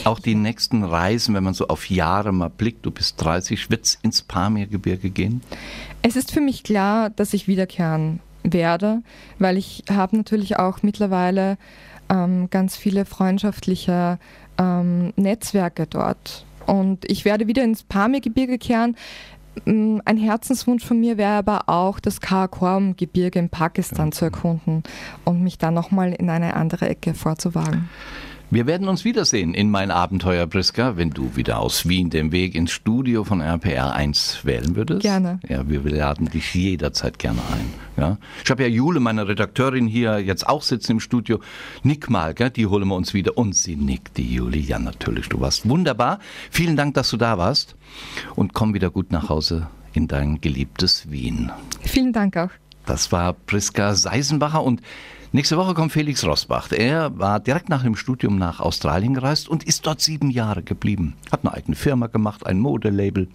Auch 0.05 0.19
die 0.19 0.35
nächsten 0.35 0.83
Reisen, 0.83 1.33
wenn 1.33 1.43
man 1.43 1.53
so 1.53 1.67
auf 1.67 1.89
Jahre 1.89 2.31
mal 2.31 2.49
blickt, 2.49 2.85
du 2.85 2.91
bist 2.91 3.21
30, 3.23 3.69
wird 3.69 3.85
es 3.85 3.99
ins 4.01 4.21
Pamirgebirge 4.21 5.09
gehen? 5.09 5.41
Es 6.01 6.15
ist 6.15 6.31
für 6.31 6.41
mich 6.41 6.63
klar, 6.63 7.09
dass 7.09 7.33
ich 7.33 7.47
wiederkehren 7.47 8.19
werde, 8.43 9.01
weil 9.39 9.57
ich 9.57 9.83
habe 9.89 10.17
natürlich 10.17 10.57
auch 10.57 10.83
mittlerweile 10.83 11.57
ähm, 12.09 12.49
ganz 12.49 12.75
viele 12.75 13.05
freundschaftliche 13.05 14.19
ähm, 14.57 15.13
Netzwerke 15.15 15.87
dort. 15.87 16.45
Und 16.65 17.09
ich 17.09 17.25
werde 17.25 17.47
wieder 17.47 17.63
ins 17.63 17.83
Pamirgebirge 17.83 18.57
kehren, 18.57 18.95
Mm, 19.65 19.99
ein 20.05 20.17
Herzenswunsch 20.17 20.83
von 20.83 20.99
mir 20.99 21.17
wäre 21.17 21.33
aber 21.33 21.69
auch, 21.69 21.99
das 21.99 22.21
Karakoram-Gebirge 22.21 23.39
in 23.39 23.49
Pakistan 23.49 24.11
zu 24.11 24.25
erkunden 24.25 24.83
und 25.25 25.41
mich 25.41 25.57
dann 25.57 25.73
nochmal 25.73 26.13
in 26.13 26.29
eine 26.29 26.55
andere 26.55 26.89
Ecke 26.89 27.13
vorzuwagen. 27.13 27.89
Wir 28.53 28.67
werden 28.67 28.87
uns 28.87 29.03
wiedersehen 29.03 29.55
in 29.55 29.71
mein 29.71 29.89
Abenteuer, 29.89 30.45
Priska, 30.45 30.95
wenn 30.95 31.09
du 31.09 31.35
wieder 31.35 31.57
aus 31.57 31.89
Wien 31.89 32.11
den 32.11 32.31
Weg 32.31 32.53
ins 32.53 32.69
Studio 32.69 33.23
von 33.23 33.41
RPR 33.41 33.93
1 33.93 34.41
wählen 34.45 34.75
würdest. 34.75 35.01
Gerne. 35.01 35.39
Ja, 35.49 35.67
wir 35.67 35.81
laden 35.81 36.29
dich 36.29 36.53
jederzeit 36.53 37.17
gerne 37.17 37.39
ein. 37.51 37.73
Ja. 37.97 38.19
Ich 38.43 38.51
habe 38.51 38.61
ja 38.61 38.69
Jule, 38.69 38.99
meine 38.99 39.27
Redakteurin, 39.27 39.87
hier 39.87 40.19
jetzt 40.19 40.47
auch 40.47 40.61
sitzen 40.61 40.91
im 40.91 40.99
Studio. 40.99 41.39
Nick 41.81 42.11
mal, 42.11 42.35
gell? 42.35 42.51
die 42.51 42.67
holen 42.67 42.87
wir 42.89 42.95
uns 42.95 43.15
wieder. 43.15 43.39
Und 43.39 43.55
sie 43.55 43.75
nickt, 43.75 44.17
die 44.17 44.35
Juli. 44.35 44.59
Ja, 44.59 44.77
natürlich, 44.77 45.29
du 45.29 45.41
warst 45.41 45.67
wunderbar. 45.67 46.19
Vielen 46.51 46.75
Dank, 46.75 46.93
dass 46.93 47.09
du 47.09 47.17
da 47.17 47.39
warst. 47.39 47.75
Und 48.35 48.53
komm 48.53 48.75
wieder 48.75 48.91
gut 48.91 49.11
nach 49.11 49.29
Hause 49.29 49.65
in 49.93 50.07
dein 50.07 50.41
geliebtes 50.41 51.09
Wien. 51.09 51.51
Vielen 51.81 52.13
Dank 52.13 52.37
auch. 52.37 52.51
Das 52.85 53.11
war 53.11 53.33
Priska 53.33 53.95
Seisenbacher 53.95 54.61
und 54.63 54.81
Nächste 55.35 55.57
Woche 55.57 55.73
kommt 55.73 55.91
Felix 55.91 56.23
Rosbach. 56.23 56.71
Er 56.71 57.17
war 57.17 57.39
direkt 57.39 57.67
nach 57.67 57.81
dem 57.81 57.95
Studium 57.95 58.37
nach 58.37 58.59
Australien 58.59 59.15
gereist 59.15 59.49
und 59.49 59.63
ist 59.63 59.87
dort 59.87 59.99
sieben 59.99 60.29
Jahre 60.29 60.61
geblieben. 60.61 61.15
Hat 61.31 61.39
eine 61.41 61.55
eigene 61.55 61.75
Firma 61.75 62.05
gemacht, 62.05 62.45
ein 62.45 62.59
Modelabel. 62.59 63.27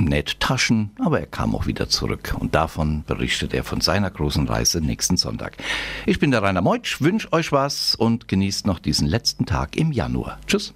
Nett 0.00 0.40
Taschen, 0.40 0.90
aber 0.98 1.20
er 1.20 1.26
kam 1.26 1.54
auch 1.54 1.66
wieder 1.66 1.88
zurück. 1.88 2.34
Und 2.40 2.56
davon 2.56 3.04
berichtet 3.06 3.54
er 3.54 3.62
von 3.62 3.80
seiner 3.80 4.10
großen 4.10 4.48
Reise 4.48 4.80
nächsten 4.80 5.16
Sonntag. 5.16 5.56
Ich 6.04 6.18
bin 6.18 6.32
der 6.32 6.42
Rainer 6.42 6.62
Meutsch, 6.62 7.00
wünsche 7.00 7.32
euch 7.32 7.52
was 7.52 7.94
und 7.94 8.26
genießt 8.26 8.66
noch 8.66 8.80
diesen 8.80 9.06
letzten 9.06 9.46
Tag 9.46 9.76
im 9.76 9.92
Januar. 9.92 10.40
Tschüss. 10.48 10.74